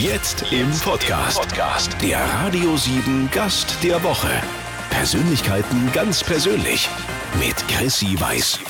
Jetzt 0.00 0.44
im 0.52 0.70
Podcast. 0.70 1.96
Der 2.00 2.20
Radio 2.20 2.76
7 2.76 3.28
Gast 3.32 3.82
der 3.82 4.00
Woche. 4.04 4.28
Persönlichkeiten 4.90 5.90
ganz 5.92 6.22
persönlich. 6.22 6.88
Mit 7.40 7.56
Chrissy 7.66 8.14
Weiß. 8.20 8.60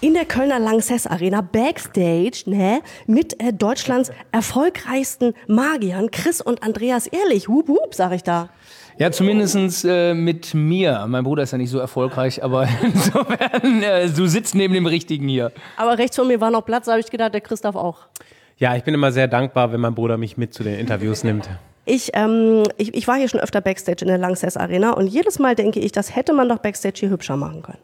in 0.00 0.14
der 0.14 0.24
Kölner 0.24 0.58
Lanxess 0.58 1.06
Arena 1.06 1.42
Backstage 1.42 2.42
ne, 2.46 2.80
mit 3.06 3.40
äh, 3.40 3.52
Deutschlands 3.52 4.10
erfolgreichsten 4.32 5.34
Magiern 5.46 6.10
Chris 6.10 6.40
und 6.40 6.64
Andreas 6.64 7.06
Ehrlich. 7.06 7.46
Hup, 7.46 7.68
hup, 7.68 7.94
sag 7.94 8.10
ich 8.12 8.24
da. 8.24 8.48
Ja, 8.98 9.12
zumindest 9.12 9.84
äh, 9.84 10.12
mit 10.12 10.54
mir. 10.54 11.06
Mein 11.06 11.22
Bruder 11.22 11.44
ist 11.44 11.52
ja 11.52 11.58
nicht 11.58 11.70
so 11.70 11.78
erfolgreich, 11.78 12.42
aber 12.42 12.66
insofern, 12.82 13.82
äh, 13.84 14.08
du 14.08 14.26
sitzt 14.26 14.56
neben 14.56 14.74
dem 14.74 14.86
Richtigen 14.86 15.28
hier. 15.28 15.52
Aber 15.76 15.98
rechts 15.98 16.16
von 16.16 16.26
mir 16.26 16.40
war 16.40 16.50
noch 16.50 16.64
Platz, 16.64 16.86
da 16.86 16.92
habe 16.92 17.00
ich 17.00 17.10
gedacht, 17.10 17.32
der 17.32 17.42
Christoph 17.42 17.76
auch. 17.76 18.08
Ja, 18.60 18.76
ich 18.76 18.84
bin 18.84 18.92
immer 18.92 19.10
sehr 19.10 19.26
dankbar, 19.26 19.72
wenn 19.72 19.80
mein 19.80 19.94
Bruder 19.94 20.18
mich 20.18 20.36
mit 20.36 20.52
zu 20.52 20.62
den 20.62 20.78
Interviews 20.78 21.24
nimmt. 21.24 21.48
Ich, 21.86 22.10
ähm, 22.12 22.64
ich, 22.76 22.94
ich 22.94 23.08
war 23.08 23.16
hier 23.16 23.26
schon 23.26 23.40
öfter 23.40 23.62
Backstage 23.62 24.02
in 24.02 24.08
der 24.08 24.18
Lanxess 24.18 24.58
Arena 24.58 24.92
und 24.92 25.06
jedes 25.06 25.38
Mal 25.38 25.54
denke 25.54 25.80
ich, 25.80 25.92
das 25.92 26.14
hätte 26.14 26.34
man 26.34 26.46
doch 26.46 26.58
Backstage 26.58 27.00
hier 27.00 27.08
hübscher 27.08 27.38
machen 27.38 27.62
können. 27.62 27.78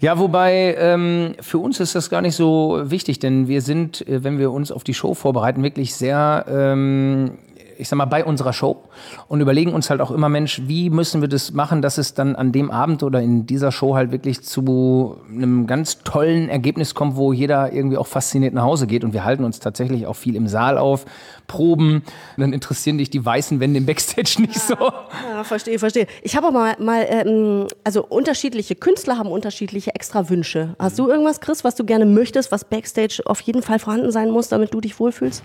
Ja, 0.00 0.18
wobei 0.18 0.74
ähm, 0.78 1.34
für 1.40 1.58
uns 1.58 1.78
ist 1.78 1.94
das 1.94 2.08
gar 2.08 2.22
nicht 2.22 2.36
so 2.36 2.80
wichtig, 2.84 3.18
denn 3.18 3.48
wir 3.48 3.60
sind, 3.60 4.06
äh, 4.08 4.24
wenn 4.24 4.38
wir 4.38 4.50
uns 4.50 4.72
auf 4.72 4.82
die 4.82 4.94
Show 4.94 5.12
vorbereiten, 5.12 5.62
wirklich 5.62 5.94
sehr 5.94 6.46
ähm, 6.48 7.36
ich 7.78 7.88
sag 7.88 7.96
mal, 7.96 8.04
bei 8.06 8.24
unserer 8.24 8.52
Show 8.52 8.82
und 9.28 9.40
überlegen 9.40 9.72
uns 9.72 9.90
halt 9.90 10.00
auch 10.00 10.10
immer, 10.10 10.28
Mensch, 10.28 10.62
wie 10.66 10.90
müssen 10.90 11.20
wir 11.20 11.28
das 11.28 11.52
machen, 11.52 11.82
dass 11.82 11.98
es 11.98 12.14
dann 12.14 12.36
an 12.36 12.52
dem 12.52 12.70
Abend 12.70 13.02
oder 13.02 13.20
in 13.20 13.46
dieser 13.46 13.72
Show 13.72 13.94
halt 13.94 14.12
wirklich 14.12 14.42
zu 14.42 15.16
einem 15.30 15.66
ganz 15.66 16.02
tollen 16.02 16.48
Ergebnis 16.48 16.94
kommt, 16.94 17.16
wo 17.16 17.32
jeder 17.32 17.72
irgendwie 17.72 17.96
auch 17.96 18.06
fasziniert 18.06 18.54
nach 18.54 18.64
Hause 18.64 18.86
geht. 18.86 19.04
Und 19.04 19.12
wir 19.12 19.24
halten 19.24 19.44
uns 19.44 19.60
tatsächlich 19.60 20.06
auch 20.06 20.16
viel 20.16 20.36
im 20.36 20.48
Saal 20.48 20.78
auf, 20.78 21.04
proben. 21.46 22.02
Und 22.36 22.40
dann 22.40 22.52
interessieren 22.52 22.98
dich 22.98 23.10
die 23.10 23.24
weißen 23.24 23.60
Wände 23.60 23.78
im 23.78 23.86
Backstage 23.86 24.36
nicht 24.40 24.58
so. 24.58 24.74
Ja, 24.74 25.44
verstehe, 25.44 25.78
verstehe. 25.78 26.06
Ich 26.22 26.36
habe 26.36 26.50
mal, 26.50 26.76
mal 26.78 27.06
ähm, 27.08 27.66
also 27.84 28.04
unterschiedliche 28.04 28.74
Künstler 28.74 29.18
haben 29.18 29.30
unterschiedliche 29.30 29.94
extra 29.94 30.28
Wünsche. 30.28 30.74
Hast 30.78 30.98
du 30.98 31.08
irgendwas, 31.08 31.40
Chris, 31.40 31.64
was 31.64 31.74
du 31.74 31.84
gerne 31.84 32.06
möchtest, 32.06 32.52
was 32.52 32.64
Backstage 32.64 33.22
auf 33.26 33.40
jeden 33.40 33.62
Fall 33.62 33.78
vorhanden 33.78 34.10
sein 34.10 34.30
muss, 34.30 34.48
damit 34.48 34.74
du 34.74 34.80
dich 34.80 34.98
wohlfühlst? 34.98 35.42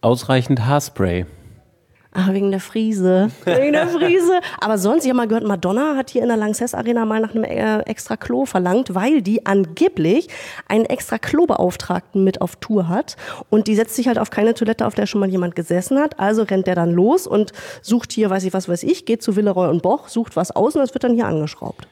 Ausreichend 0.00 0.66
Haarspray. 0.66 1.26
Ah, 2.14 2.32
wegen 2.32 2.50
der 2.50 2.60
Friese. 2.60 3.30
Wegen 3.46 3.72
der 3.72 3.88
Friese. 3.88 4.40
Aber 4.60 4.76
sonst, 4.76 5.04
ich 5.04 5.10
habe 5.10 5.16
mal 5.16 5.28
gehört, 5.28 5.46
Madonna 5.46 5.96
hat 5.96 6.10
hier 6.10 6.20
in 6.20 6.28
der 6.28 6.36
Lanxess 6.36 6.74
Arena 6.74 7.06
mal 7.06 7.20
nach 7.20 7.34
einem 7.34 7.44
äh, 7.44 7.80
extra 7.80 8.18
Klo 8.18 8.44
verlangt, 8.44 8.94
weil 8.94 9.22
die 9.22 9.46
angeblich 9.46 10.28
einen 10.68 10.84
extra 10.84 11.16
Klobeauftragten 11.16 12.22
mit 12.22 12.42
auf 12.42 12.56
Tour 12.56 12.88
hat. 12.88 13.16
Und 13.48 13.66
die 13.66 13.74
setzt 13.74 13.96
sich 13.96 14.08
halt 14.08 14.18
auf 14.18 14.28
keine 14.28 14.52
Toilette, 14.52 14.86
auf 14.86 14.94
der 14.94 15.06
schon 15.06 15.20
mal 15.20 15.30
jemand 15.30 15.56
gesessen 15.56 15.98
hat. 15.98 16.20
Also 16.20 16.42
rennt 16.42 16.66
der 16.66 16.74
dann 16.74 16.90
los 16.90 17.26
und 17.26 17.52
sucht 17.80 18.12
hier, 18.12 18.28
weiß 18.28 18.44
ich 18.44 18.52
was 18.52 18.68
weiß 18.68 18.82
ich, 18.82 19.06
geht 19.06 19.22
zu 19.22 19.34
Villeroy 19.34 19.70
und 19.70 19.82
Boch, 19.82 20.08
sucht 20.08 20.36
was 20.36 20.50
aus 20.50 20.74
und 20.74 20.82
das 20.82 20.92
wird 20.92 21.04
dann 21.04 21.14
hier 21.14 21.26
angeschraubt. 21.26 21.86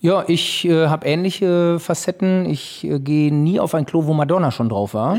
Ja, 0.00 0.24
ich 0.28 0.64
äh, 0.64 0.86
habe 0.86 1.06
ähnliche 1.06 1.80
Facetten. 1.80 2.48
Ich 2.48 2.84
äh, 2.84 3.00
gehe 3.00 3.34
nie 3.34 3.58
auf 3.58 3.74
ein 3.74 3.84
Klo, 3.84 4.06
wo 4.06 4.12
Madonna 4.12 4.52
schon 4.52 4.68
drauf 4.68 4.94
war. 4.94 5.18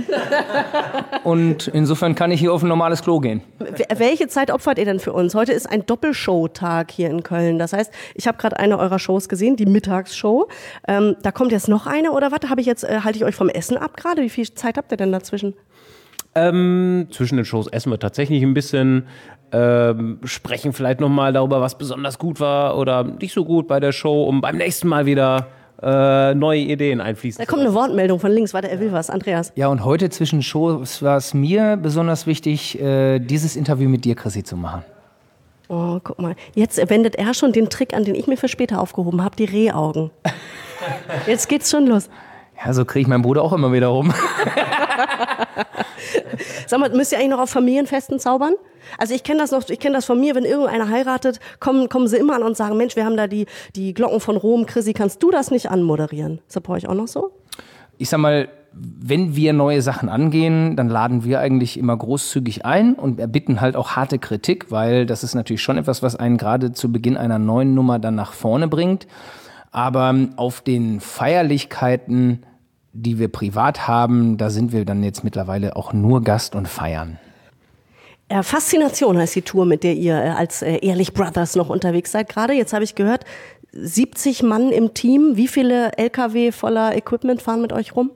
Und 1.26 1.68
insofern 1.68 2.16
kann 2.16 2.32
ich 2.32 2.40
hier 2.40 2.54
auf 2.54 2.64
ein 2.64 2.70
normales 2.70 3.02
Klo 3.02 3.20
gehen. 3.20 3.42
Welche 3.94 4.30
Zeit 4.30 4.52
opfert 4.52 4.78
ihr 4.78 4.86
denn 4.86 5.02
für 5.02 5.12
uns? 5.12 5.36
Heute 5.36 5.52
ist 5.52 5.70
ein 5.70 5.86
Doppelshow-Tag 5.86 6.92
hier 6.92 7.10
in 7.10 7.24
Köln. 7.24 7.60
Das 7.60 7.74
heißt, 7.74 7.92
ich 8.16 8.26
habe 8.26 8.38
gerade 8.38 8.58
eine 8.58 8.80
eurer 8.80 9.00
Shows 9.00 9.28
gesehen, 9.28 9.58
die 9.58 9.66
Mittagsshow. 9.66 10.48
Ähm, 10.88 11.18
da 11.24 11.34
kommt 11.34 11.52
jetzt 11.52 11.68
noch 11.68 11.86
eine 11.86 12.14
oder 12.14 12.32
was? 12.32 12.50
Habe 12.50 12.62
ich 12.62 12.68
jetzt 12.68 12.86
äh, 12.86 13.02
halte 13.04 13.18
ich 13.18 13.26
euch 13.26 13.36
vom 13.36 13.50
Essen 13.50 13.76
ab 13.76 13.98
gerade? 13.98 14.22
Wie 14.22 14.30
viel 14.30 14.50
Zeit 14.54 14.78
habt 14.78 14.94
ihr 14.94 14.98
denn 14.98 15.12
dazwischen? 15.12 15.56
Ähm, 16.36 17.08
zwischen 17.12 17.38
den 17.38 17.46
Shows 17.46 17.68
essen 17.68 17.92
wir 17.92 18.00
tatsächlich 18.00 18.44
ein 18.44 18.54
bisschen, 18.54 19.08
ähm, 19.52 20.20
sprechen 20.24 20.74
vielleicht 20.74 21.00
nochmal 21.00 21.34
darüber, 21.34 21.60
was 21.62 21.78
besonders 21.78 22.20
gut 22.20 22.40
war 22.40 22.78
oder 22.78 23.04
nicht 23.04 23.34
so 23.34 23.46
gut 23.46 23.68
bei 23.68 23.80
der 23.80 23.92
Show, 23.92 24.24
um 24.24 24.42
beim 24.42 24.58
nächsten 24.58 24.88
Mal 24.88 25.06
wieder 25.06 25.48
äh, 25.82 26.36
neue 26.36 26.60
Ideen 26.60 27.02
einfließen. 27.02 27.44
Da 27.44 27.50
kommt 27.50 27.62
eine 27.62 27.74
Wortmeldung 27.74 28.20
von 28.20 28.32
links. 28.32 28.54
Warte, 28.54 28.70
er 28.70 28.80
will 28.80 28.92
was. 28.92 29.10
Andreas. 29.10 29.52
Ja, 29.56 29.68
und 29.70 29.86
heute 29.86 30.10
zwischen 30.10 30.44
Shows 30.44 31.02
war 31.02 31.18
es 31.18 31.34
mir 31.34 31.78
besonders 31.78 32.28
wichtig, 32.28 32.80
äh, 32.80 33.20
dieses 33.20 33.56
Interview 33.56 33.90
mit 33.90 34.06
dir, 34.06 34.16
Chrissy, 34.16 34.44
zu 34.44 34.58
machen. 34.58 34.84
Oh, 35.70 36.00
guck 36.04 36.20
mal. 36.20 36.36
Jetzt 36.56 36.78
wendet 36.90 37.16
er 37.16 37.34
schon 37.34 37.54
den 37.54 37.70
Trick 37.70 37.94
an, 37.94 38.04
den 38.04 38.16
ich 38.16 38.28
mir 38.28 38.38
für 38.38 38.48
später 38.48 38.82
aufgehoben 38.82 39.24
habe, 39.24 39.36
die 39.36 39.46
Rehaugen. 39.46 40.10
Jetzt 41.28 41.48
geht's 41.48 41.70
schon 41.70 41.88
los. 41.88 42.10
Ja, 42.64 42.74
so 42.74 42.84
kriege 42.84 43.02
ich 43.02 43.08
meinen 43.08 43.22
Bruder 43.22 43.44
auch 43.44 43.54
immer 43.54 43.72
wieder 43.72 43.88
rum. 43.88 44.14
Sag 46.68 46.80
mal, 46.80 46.90
müsst 46.92 47.12
ihr 47.12 47.18
eigentlich 47.18 47.32
noch 47.32 47.40
auf 47.40 47.50
Familienfesten 47.50 48.20
zaubern? 48.20 48.54
Also 48.98 49.14
ich 49.14 49.24
kenne 49.24 49.40
das 49.40 49.52
noch, 49.52 49.68
ich 49.70 49.80
kenne 49.80 49.96
das 49.96 50.06
von 50.06 50.20
mir, 50.20 50.36
wenn 50.36 50.46
irgendeiner 50.46 50.90
heiratet, 50.90 51.40
kommen, 51.60 51.90
kommen 51.90 52.08
sie 52.08 52.18
immer 52.18 52.36
an 52.36 52.44
und 52.44 52.58
sagen, 52.58 52.78
Mensch, 52.78 52.96
wir 52.96 53.06
haben 53.06 53.18
da 53.18 53.28
die, 53.28 53.46
die 53.76 53.94
Glocken 53.94 54.20
von 54.20 54.38
Rom, 54.38 54.66
Chrissy, 54.66 54.94
kannst 54.94 55.22
du 55.22 55.32
das 55.32 55.52
nicht 55.52 55.70
anmoderieren? 55.70 56.40
Ist 56.48 56.56
das 56.56 56.64
bei 56.64 56.74
euch 56.74 56.88
auch 56.88 56.96
noch 56.96 57.08
so? 57.08 57.32
Ich 57.98 58.10
sag 58.10 58.20
mal, 58.20 58.50
wenn 58.72 59.36
wir 59.36 59.54
neue 59.54 59.82
Sachen 59.82 60.10
angehen, 60.10 60.76
dann 60.76 60.90
laden 60.90 61.24
wir 61.24 61.40
eigentlich 61.40 61.78
immer 61.78 61.98
großzügig 61.98 62.66
ein 62.66 62.94
und 62.94 63.20
erbitten 63.20 63.62
halt 63.62 63.76
auch 63.76 63.92
harte 63.92 64.20
Kritik, 64.20 64.72
weil 64.72 65.06
das 65.06 65.24
ist 65.24 65.36
natürlich 65.36 65.62
schon 65.62 65.78
etwas, 65.78 66.04
was 66.04 66.16
einen 66.16 66.38
gerade 66.38 66.72
zu 66.72 66.92
Beginn 66.92 67.18
einer 67.18 67.40
neuen 67.40 67.74
Nummer 67.74 68.00
dann 68.00 68.16
nach 68.16 68.34
vorne 68.34 68.68
bringt. 68.68 69.08
Aber 69.72 70.16
auf 70.36 70.62
den 70.62 71.00
Feierlichkeiten, 71.00 72.44
die 72.94 73.20
wir 73.20 73.28
privat 73.28 73.88
haben, 73.88 74.38
da 74.38 74.50
sind 74.50 74.72
wir 74.72 74.86
dann 74.86 75.04
jetzt 75.04 75.24
mittlerweile 75.24 75.76
auch 75.76 75.94
nur 75.94 76.24
Gast 76.24 76.56
und 76.56 76.68
feiern. 76.68 77.20
Äh, 78.30 78.44
Faszination 78.44 79.18
heißt 79.18 79.36
die 79.36 79.42
Tour, 79.42 79.66
mit 79.66 79.84
der 79.84 79.96
ihr 79.96 80.16
äh, 80.16 80.30
als 80.30 80.62
äh, 80.62 80.78
Ehrlich 80.78 81.14
Brothers 81.14 81.56
noch 81.56 81.70
unterwegs 81.70 82.12
seid 82.12 82.30
gerade. 82.30 82.54
Jetzt 82.54 82.74
habe 82.74 82.84
ich 82.84 82.96
gehört, 82.96 83.26
70 83.72 84.44
Mann 84.44 84.72
im 84.72 84.94
Team. 84.94 85.36
Wie 85.36 85.48
viele 85.48 85.98
LKW 85.98 86.52
voller 86.52 86.96
Equipment 86.96 87.42
fahren 87.42 87.62
mit 87.62 87.74
euch 87.74 87.96
rum? 87.96 88.12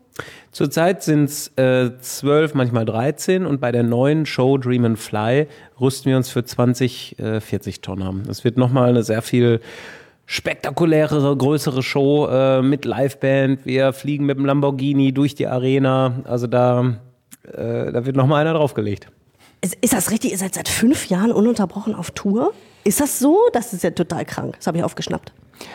Zurzeit 0.52 1.02
sind 1.02 1.26
es 1.26 1.48
äh, 1.58 1.98
12, 2.00 2.54
manchmal 2.54 2.86
13 2.86 3.46
und 3.48 3.60
bei 3.60 3.72
der 3.72 3.82
neuen 3.82 4.28
Show 4.28 4.60
Dream 4.60 4.86
and 4.86 5.00
Fly 5.00 5.48
rüsten 5.80 6.12
wir 6.12 6.18
uns 6.18 6.30
für 6.30 6.44
20, 6.44 7.18
äh, 7.18 7.42
40 7.42 7.82
Tonnen. 7.82 8.24
Das 8.28 8.44
wird 8.44 8.58
nochmal 8.58 8.90
eine 8.90 9.04
sehr 9.04 9.24
viel 9.24 9.62
spektakulärere, 10.26 11.36
größere 11.36 11.84
Show 11.84 12.28
äh, 12.28 12.62
mit 12.62 12.86
Liveband. 12.86 13.66
Wir 13.66 13.94
fliegen 13.94 14.26
mit 14.26 14.38
dem 14.38 14.46
Lamborghini 14.46 15.14
durch 15.14 15.36
die 15.36 15.48
Arena. 15.48 16.22
Also 16.26 16.48
da, 16.48 16.96
äh, 17.52 17.92
da 17.92 18.06
wird 18.06 18.16
nochmal 18.16 18.42
einer 18.42 18.54
draufgelegt. 18.54 19.08
Ist, 19.62 19.76
ist 19.82 19.94
das 19.94 20.12
richtig? 20.12 20.32
Ihr 20.32 20.38
seid 20.38 20.56
seit 20.56 20.68
fünf 20.68 21.08
Jahren 21.08 21.32
ununterbrochen 21.32 21.96
auf 21.96 22.12
Tour? 22.12 22.54
Ist 22.84 23.00
das 23.00 23.20
so? 23.20 23.38
Das 23.54 23.74
ist 23.74 23.84
ja 23.84 23.92
total 23.92 24.26
krank. 24.26 24.56
Das 24.58 24.68
habe 24.68 24.78
ich 24.78 24.84
aufgeschnappt. 24.84 25.34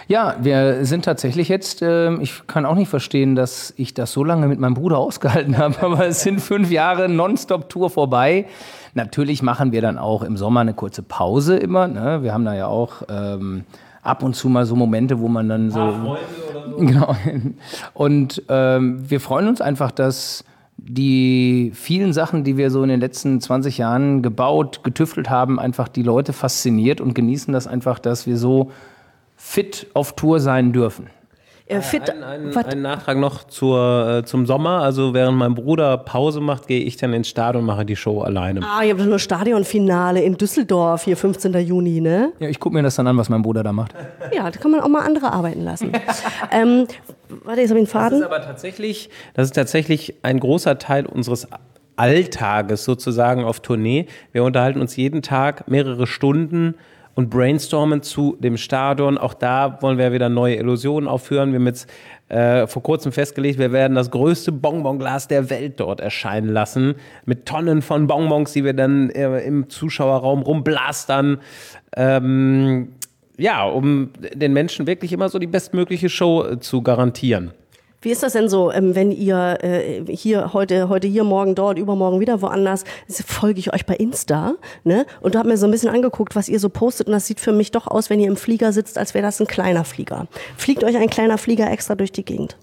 Ja, 0.09 0.37
wir 0.41 0.85
sind 0.85 1.05
tatsächlich 1.05 1.49
jetzt, 1.49 1.83
äh, 1.83 2.15
ich 2.17 2.47
kann 2.47 2.67
auch 2.67 2.75
nicht 2.75 2.89
verstehen, 2.89 3.35
dass 3.35 3.73
ich 3.77 3.95
das 3.95 4.13
so 4.13 4.25
lange 4.25 4.49
mit 4.49 4.59
meinem 4.59 4.75
Bruder 4.75 4.99
ausgehalten 4.99 5.57
habe, 5.57 5.81
aber 5.81 6.07
es 6.07 6.23
sind 6.23 6.41
fünf 6.41 6.71
Jahre 6.71 7.09
Nonstop-Tour 7.09 7.91
vorbei. 7.91 8.47
Natürlich 8.95 9.43
machen 9.43 9.73
wir 9.73 9.81
dann 9.81 9.99
auch 9.99 10.23
im 10.23 10.37
Sommer 10.37 10.61
eine 10.61 10.75
kurze 10.75 11.03
Pause 11.03 11.57
immer. 11.57 11.89
Ne? 11.89 12.23
Wir 12.23 12.33
haben 12.33 12.45
da 12.45 12.55
ja 12.55 12.67
auch 12.67 13.03
ähm, 13.09 13.65
ab 14.03 14.23
und 14.23 14.35
zu 14.35 14.49
mal 14.49 14.67
so 14.67 14.77
Momente, 14.77 15.21
wo 15.21 15.29
man 15.29 15.49
dann 15.49 15.71
so. 15.71 15.93
so. 15.93 16.17
Genau. 16.79 17.17
Und 17.93 18.45
ähm, 18.49 19.11
wir 19.11 19.21
freuen 19.21 19.49
uns 19.49 19.61
einfach, 19.61 19.91
dass 19.91 20.45
die 20.77 21.73
vielen 21.75 22.13
Sachen, 22.13 22.45
die 22.45 22.57
wir 22.57 22.71
so 22.71 22.83
in 22.85 22.89
den 22.89 23.01
letzten 23.01 23.41
20 23.41 23.79
Jahren 23.79 24.23
gebaut, 24.23 24.85
getüftelt 24.85 25.29
haben, 25.29 25.59
einfach 25.59 25.89
die 25.89 26.05
Leute 26.05 26.33
fasziniert 26.33 27.01
und 27.01 27.15
genießen 27.15 27.53
das 27.53 27.67
einfach, 27.67 27.99
dass 27.99 28.29
wir 28.29 28.37
so 28.37 28.71
fit 29.37 29.89
auf 29.95 30.15
Tour 30.15 30.39
sein 30.39 30.73
dürfen. 30.73 31.09
Äh, 31.69 31.83
fit, 31.83 32.09
ein, 32.09 32.23
ein, 32.23 32.57
ein, 32.57 32.83
Nachtrag 32.83 33.19
noch 33.19 33.45
zur, 33.45 34.21
äh, 34.21 34.25
zum 34.25 34.47
Sommer. 34.47 34.81
Also 34.81 35.13
während 35.13 35.37
mein 35.37 35.55
Bruder 35.55 35.99
Pause 35.99 36.41
macht, 36.41 36.67
gehe 36.67 36.81
ich 36.81 36.97
dann 36.97 37.13
ins 37.13 37.29
Stadion 37.29 37.63
und 37.63 37.67
mache 37.67 37.85
die 37.85 37.95
Show 37.97 38.23
alleine. 38.23 38.61
Ah, 38.63 38.83
ihr 38.83 38.95
habt 38.95 39.05
nur 39.05 39.19
Stadionfinale 39.19 40.23
in 40.23 40.39
Düsseldorf, 40.39 41.05
hier 41.05 41.17
15. 41.17 41.53
Juni, 41.59 42.01
ne? 42.01 42.33
Ja, 42.39 42.49
ich 42.49 42.59
gucke 42.59 42.75
mir 42.75 42.83
das 42.83 42.97
dann 42.97 43.07
an, 43.07 43.19
was 43.19 43.29
mein 43.29 43.43
Bruder 43.43 43.63
da 43.63 43.75
macht. 43.75 43.95
Ja, 44.35 44.51
da 44.51 44.59
kann 44.59 44.71
man 44.71 44.81
auch 44.81 44.89
mal 44.89 45.05
andere 45.05 45.31
arbeiten 45.31 45.63
lassen. 45.63 45.93
ähm, 46.53 46.87
warte, 47.45 47.61
jetzt 47.61 47.71
habe 47.71 47.81
ich 47.81 47.85
einen 47.85 47.87
Faden. 47.87 48.21
Das 48.21 48.29
ist 48.29 48.35
aber 48.35 48.45
tatsächlich, 48.45 49.11
das 49.35 49.49
ist 49.49 49.55
tatsächlich 49.55 50.15
ein 50.23 50.41
großer 50.41 50.79
Teil 50.79 51.05
unseres 51.05 51.49
Alltages 51.97 52.85
sozusagen 52.85 53.45
auf 53.45 53.61
Tournee. 53.61 54.07
Wir 54.33 54.45
unterhalten 54.45 54.81
uns 54.81 54.97
jeden 54.97 55.21
Tag 55.21 55.69
mehrere 55.69 56.07
Stunden 56.07 56.77
und 57.19 57.31
brainstormen 57.31 58.01
zu 58.01 58.37
dem 58.39 58.57
Stadion. 58.57 59.19
Auch 59.19 59.35
da 59.35 59.79
wollen 59.83 59.99
wir 59.99 60.13
wieder 60.13 60.29
neue 60.29 60.55
Illusionen 60.55 61.09
aufführen. 61.09 61.51
Wir 61.51 61.59
haben 61.59 61.67
jetzt 61.67 61.91
äh, 62.29 62.69
vor 62.69 62.85
kurzem 62.85 63.11
festgelegt, 63.11 63.59
wir 63.59 63.73
werden 63.73 63.97
das 63.97 64.13
größte 64.13 64.53
Bonbonglas 64.53 65.27
der 65.27 65.51
Welt 65.51 65.81
dort 65.81 65.99
erscheinen 65.99 66.49
lassen. 66.49 66.95
Mit 67.25 67.45
Tonnen 67.45 67.83
von 67.83 68.07
Bonbons, 68.07 68.53
die 68.53 68.65
wir 68.65 68.73
dann 68.73 69.11
äh, 69.11 69.41
im 69.41 69.69
Zuschauerraum 69.69 70.43
rumblastern. 70.43 71.39
Ähm, 71.97 72.91
ja, 73.37 73.65
um 73.65 74.11
den 74.33 74.53
Menschen 74.53 74.87
wirklich 74.87 75.13
immer 75.13 75.29
so 75.29 75.41
die 75.41 75.49
bestmögliche 75.49 76.09
Show 76.09 76.45
äh, 76.45 76.61
zu 76.61 76.83
garantieren. 76.83 77.51
Wie 78.01 78.11
ist 78.11 78.23
das 78.23 78.35
denn 78.35 78.49
so, 78.49 78.71
ähm, 78.71 78.95
wenn 78.95 79.11
ihr 79.11 79.59
äh, 79.61 80.05
hier 80.09 80.53
heute, 80.53 80.89
heute 80.89 81.09
hier, 81.09 81.25
morgen 81.25 81.57
dort, 81.57 81.79
übermorgen 81.79 82.21
wieder 82.21 82.41
woanders, 82.43 82.85
folge 83.09 83.59
ich 83.59 83.75
euch 83.75 83.87
bei 83.87 83.95
Insta, 83.97 84.55
ne? 84.85 85.05
Und 85.21 85.35
da 85.35 85.41
habe 85.41 85.49
mir 85.49 85.57
so 85.57 85.67
ein 85.67 85.73
bisschen 85.73 85.91
angeguckt, 85.91 86.37
was 86.37 86.49
ihr 86.49 86.61
so 86.61 86.69
postet 86.69 87.09
und 87.09 87.13
das 87.13 87.27
sieht 87.27 87.41
für 87.41 87.53
mich 87.53 87.73
doch 87.73 87.89
aus, 87.89 88.09
wenn 88.09 88.21
ihr 88.21 88.29
im 88.29 88.37
Flieger 88.37 88.73
sitzt, 88.73 88.99
als 88.99 89.15
wäre 89.15 89.23
das 89.23 89.41
ein 89.41 89.49
kleiner 89.49 89.85
Flieger. 89.85 90.29
Fliegt 90.57 90.85
euch 90.85 90.97
ein 90.97 91.11
kleiner 91.11 91.39
Flieger 91.39 91.69
extra 91.71 91.97
durch 91.97 92.13
die 92.13 92.25
Gegend? 92.25 92.57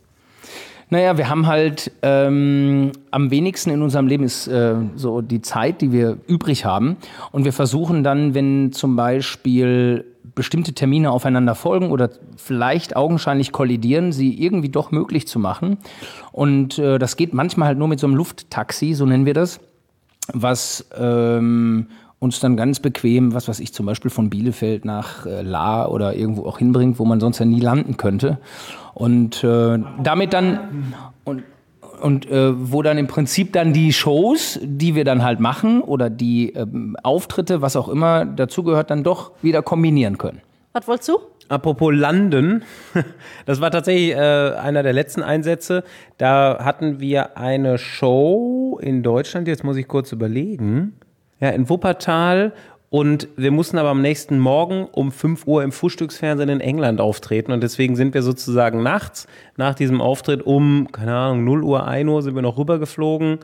Naja, 0.89 1.17
wir 1.17 1.29
haben 1.29 1.47
halt 1.47 1.91
ähm, 2.01 2.91
am 3.11 3.31
wenigsten 3.31 3.71
in 3.71 3.81
unserem 3.81 4.07
Leben 4.07 4.23
ist 4.23 4.47
äh, 4.47 4.75
so 4.95 5.21
die 5.21 5.41
Zeit, 5.41 5.81
die 5.81 5.91
wir 5.91 6.17
übrig 6.27 6.63
haben. 6.63 6.97
Und 7.31 7.43
wir 7.43 7.53
versuchen 7.53 8.03
dann, 8.03 8.35
wenn 8.35 8.71
zum 8.71 8.95
Beispiel 8.95 10.05
bestimmte 10.35 10.73
Termine 10.73 11.11
aufeinander 11.11 11.55
folgen 11.55 11.89
oder 11.89 12.09
vielleicht 12.35 12.95
augenscheinlich 12.95 13.51
kollidieren, 13.51 14.11
sie 14.11 14.41
irgendwie 14.41 14.69
doch 14.69 14.91
möglich 14.91 15.27
zu 15.27 15.39
machen. 15.39 15.77
Und 16.31 16.77
äh, 16.77 16.99
das 16.99 17.15
geht 17.15 17.33
manchmal 17.33 17.69
halt 17.69 17.77
nur 17.77 17.87
mit 17.87 17.99
so 17.99 18.07
einem 18.07 18.15
Lufttaxi, 18.15 18.93
so 18.93 19.05
nennen 19.05 19.25
wir 19.25 19.33
das, 19.33 19.59
was 20.33 20.87
ähm, 20.97 21.87
uns 22.19 22.39
dann 22.39 22.57
ganz 22.57 22.79
bequem, 22.79 23.33
was 23.33 23.47
weiß 23.47 23.59
ich, 23.59 23.73
zum 23.73 23.85
Beispiel 23.85 24.11
von 24.11 24.29
Bielefeld 24.29 24.85
nach 24.85 25.25
äh, 25.25 25.41
La 25.41 25.87
oder 25.87 26.15
irgendwo 26.15 26.45
auch 26.45 26.57
hinbringt, 26.57 26.99
wo 26.99 27.05
man 27.05 27.19
sonst 27.19 27.39
ja 27.39 27.45
nie 27.45 27.59
landen 27.59 27.97
könnte. 27.97 28.39
Und 28.93 29.43
äh, 29.43 29.79
damit 30.01 30.33
dann 30.33 30.93
und 31.23 31.43
und 32.01 32.29
äh, 32.29 32.53
wo 32.55 32.81
dann 32.81 32.97
im 32.97 33.07
Prinzip 33.07 33.53
dann 33.53 33.73
die 33.73 33.93
Shows, 33.93 34.59
die 34.61 34.95
wir 34.95 35.03
dann 35.05 35.23
halt 35.23 35.39
machen 35.39 35.81
oder 35.81 36.09
die 36.09 36.53
ähm, 36.53 36.95
Auftritte, 37.03 37.61
was 37.61 37.75
auch 37.75 37.89
immer 37.89 38.25
dazugehört, 38.25 38.89
dann 38.89 39.03
doch 39.03 39.31
wieder 39.41 39.61
kombinieren 39.61 40.17
können. 40.17 40.41
Was 40.73 40.87
wolltest 40.87 41.09
du? 41.09 41.19
Apropos 41.47 41.93
Landen, 41.93 42.63
das 43.45 43.61
war 43.61 43.71
tatsächlich 43.71 44.11
äh, 44.11 44.15
einer 44.17 44.83
der 44.83 44.93
letzten 44.93 45.21
Einsätze. 45.21 45.83
Da 46.17 46.59
hatten 46.63 46.99
wir 46.99 47.37
eine 47.37 47.77
Show 47.77 48.79
in 48.81 49.03
Deutschland, 49.03 49.47
jetzt 49.47 49.63
muss 49.63 49.77
ich 49.77 49.87
kurz 49.87 50.11
überlegen. 50.11 50.99
Ja, 51.39 51.49
in 51.49 51.69
Wuppertal 51.69 52.53
und 52.95 53.27
wir 53.35 53.51
mussten 53.51 53.77
aber 53.77 53.89
am 53.89 54.01
nächsten 54.01 54.39
Morgen 54.39 54.85
um 54.85 55.11
5 55.11 55.47
Uhr 55.47 55.63
im 55.63 55.73
Frühstücksfernsehen 55.73 56.47
in 56.47 56.61
England 56.61 57.01
auftreten. 57.01 57.51
Und 57.51 57.61
deswegen 57.61 57.97
sind 57.97 58.13
wir 58.13 58.23
sozusagen 58.23 58.83
nachts 58.83 59.27
nach 59.57 59.75
diesem 59.75 59.99
Auftritt 59.99 60.41
um, 60.43 60.87
keine 60.93 61.13
Ahnung, 61.13 61.43
0 61.43 61.63
Uhr, 61.65 61.85
1 61.85 62.09
Uhr 62.09 62.21
sind 62.21 62.35
wir 62.35 62.41
noch 62.41 62.57
rübergeflogen, 62.57 63.39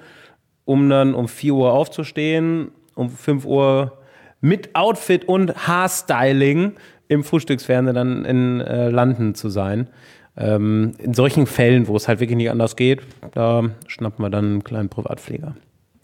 um 0.63 0.89
dann 0.89 1.13
um 1.13 1.27
4 1.27 1.53
Uhr 1.53 1.74
aufzustehen, 1.74 2.71
um 2.95 3.09
5 3.09 3.44
Uhr 3.44 3.98
mit 4.39 4.74
Outfit 4.74 5.25
und 5.25 5.68
Haarstyling 5.68 6.75
im 7.09 7.25
Frühstücksfernsehen 7.25 7.94
dann 7.94 8.24
in 8.24 8.62
äh, 8.62 8.88
London 8.88 9.36
zu 9.36 9.50
sein. 9.50 9.89
Ähm, 10.38 10.94
in 10.98 11.13
solchen 11.13 11.45
Fällen, 11.45 11.89
wo 11.89 11.98
es 11.98 12.07
halt 12.07 12.21
wirklich 12.21 12.38
nicht 12.38 12.51
anders 12.51 12.77
geht, 12.77 13.01
da 13.33 13.65
schnappen 13.88 14.24
wir 14.24 14.30
dann 14.30 14.45
einen 14.45 14.63
kleinen 14.63 14.88
Privatpfleger. 14.88 15.56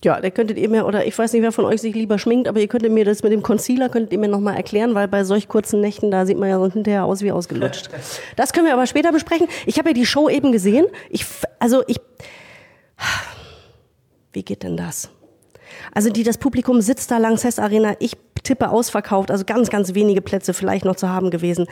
Ja, 0.03 0.21
der 0.21 0.29
könntet 0.29 0.59
ihr 0.59 0.69
mir, 0.69 0.85
oder 0.85 1.07
ich 1.07 1.17
weiß 1.17 1.33
nicht, 1.33 1.41
wer 1.41 1.51
von 1.51 1.65
euch 1.65 1.81
sich 1.81 1.95
lieber 1.95 2.19
schminkt, 2.19 2.47
aber 2.47 2.59
ihr 2.59 2.67
könntet 2.67 2.91
mir 2.91 3.03
das 3.03 3.23
mit 3.23 3.31
dem 3.31 3.41
Concealer, 3.41 3.89
könntet 3.89 4.13
ihr 4.13 4.19
mir 4.19 4.27
nochmal 4.27 4.55
erklären, 4.55 4.93
weil 4.93 5.07
bei 5.07 5.23
solch 5.23 5.47
kurzen 5.47 5.81
Nächten, 5.81 6.11
da 6.11 6.27
sieht 6.27 6.37
man 6.37 6.49
ja 6.49 6.59
so 6.59 6.71
hinterher 6.71 7.05
aus 7.05 7.21
wie 7.21 7.31
ausgelutscht. 7.31 7.89
Das 8.35 8.53
können 8.53 8.67
wir 8.67 8.73
aber 8.73 8.85
später 8.85 9.11
besprechen. 9.11 9.47
Ich 9.65 9.79
habe 9.79 9.89
ja 9.89 9.93
die 9.93 10.05
Show 10.05 10.29
eben 10.29 10.51
gesehen. 10.51 10.85
Ich, 11.09 11.25
also 11.57 11.83
ich, 11.87 11.97
wie 14.33 14.43
geht 14.43 14.61
denn 14.61 14.77
das? 14.77 15.09
Also 15.93 16.11
die, 16.11 16.23
das 16.23 16.37
Publikum 16.37 16.81
sitzt 16.81 17.09
da 17.09 17.17
Lanxess 17.17 17.57
Arena. 17.57 17.95
Ich 17.99 18.17
tippe 18.47 18.69
ausverkauft, 18.69 19.29
also 19.29 19.43
ganz, 19.45 19.69
ganz 19.69 19.93
wenige 19.93 20.21
Plätze 20.21 20.53
vielleicht 20.53 20.85
noch 20.85 20.95
zu 20.95 21.09
haben 21.09 21.29
gewesen. 21.29 21.67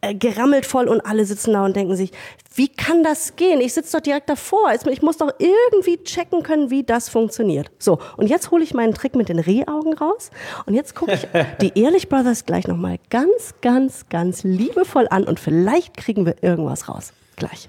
Äh, 0.00 0.14
gerammelt 0.14 0.64
voll 0.64 0.88
und 0.88 1.00
alle 1.02 1.24
sitzen 1.24 1.52
da 1.52 1.64
und 1.64 1.76
denken 1.76 1.96
sich, 1.96 2.12
wie 2.54 2.68
kann 2.68 3.02
das 3.02 3.36
gehen? 3.36 3.60
Ich 3.60 3.74
sitze 3.74 3.96
doch 3.96 4.02
direkt 4.02 4.28
davor. 4.28 4.72
Ich 4.72 5.02
muss 5.02 5.18
doch 5.18 5.32
irgendwie 5.38 6.02
checken 6.02 6.42
können, 6.42 6.70
wie 6.70 6.82
das 6.82 7.08
funktioniert. 7.08 7.70
So, 7.78 7.98
und 8.16 8.28
jetzt 8.28 8.50
hole 8.50 8.64
ich 8.64 8.72
meinen 8.72 8.94
Trick 8.94 9.14
mit 9.14 9.28
den 9.28 9.38
Rehaugen 9.38 9.94
raus 9.94 10.30
und 10.66 10.74
jetzt 10.74 10.94
gucke 10.94 11.12
ich 11.12 11.26
die 11.60 11.78
Ehrlich 11.78 12.08
Brothers 12.08 12.46
gleich 12.46 12.66
nochmal 12.66 12.98
ganz, 13.10 13.54
ganz, 13.60 14.08
ganz 14.08 14.44
liebevoll 14.44 15.06
an 15.10 15.24
und 15.24 15.40
vielleicht 15.40 15.96
kriegen 15.96 16.24
wir 16.24 16.42
irgendwas 16.42 16.88
raus. 16.88 17.12
Gleich. 17.36 17.68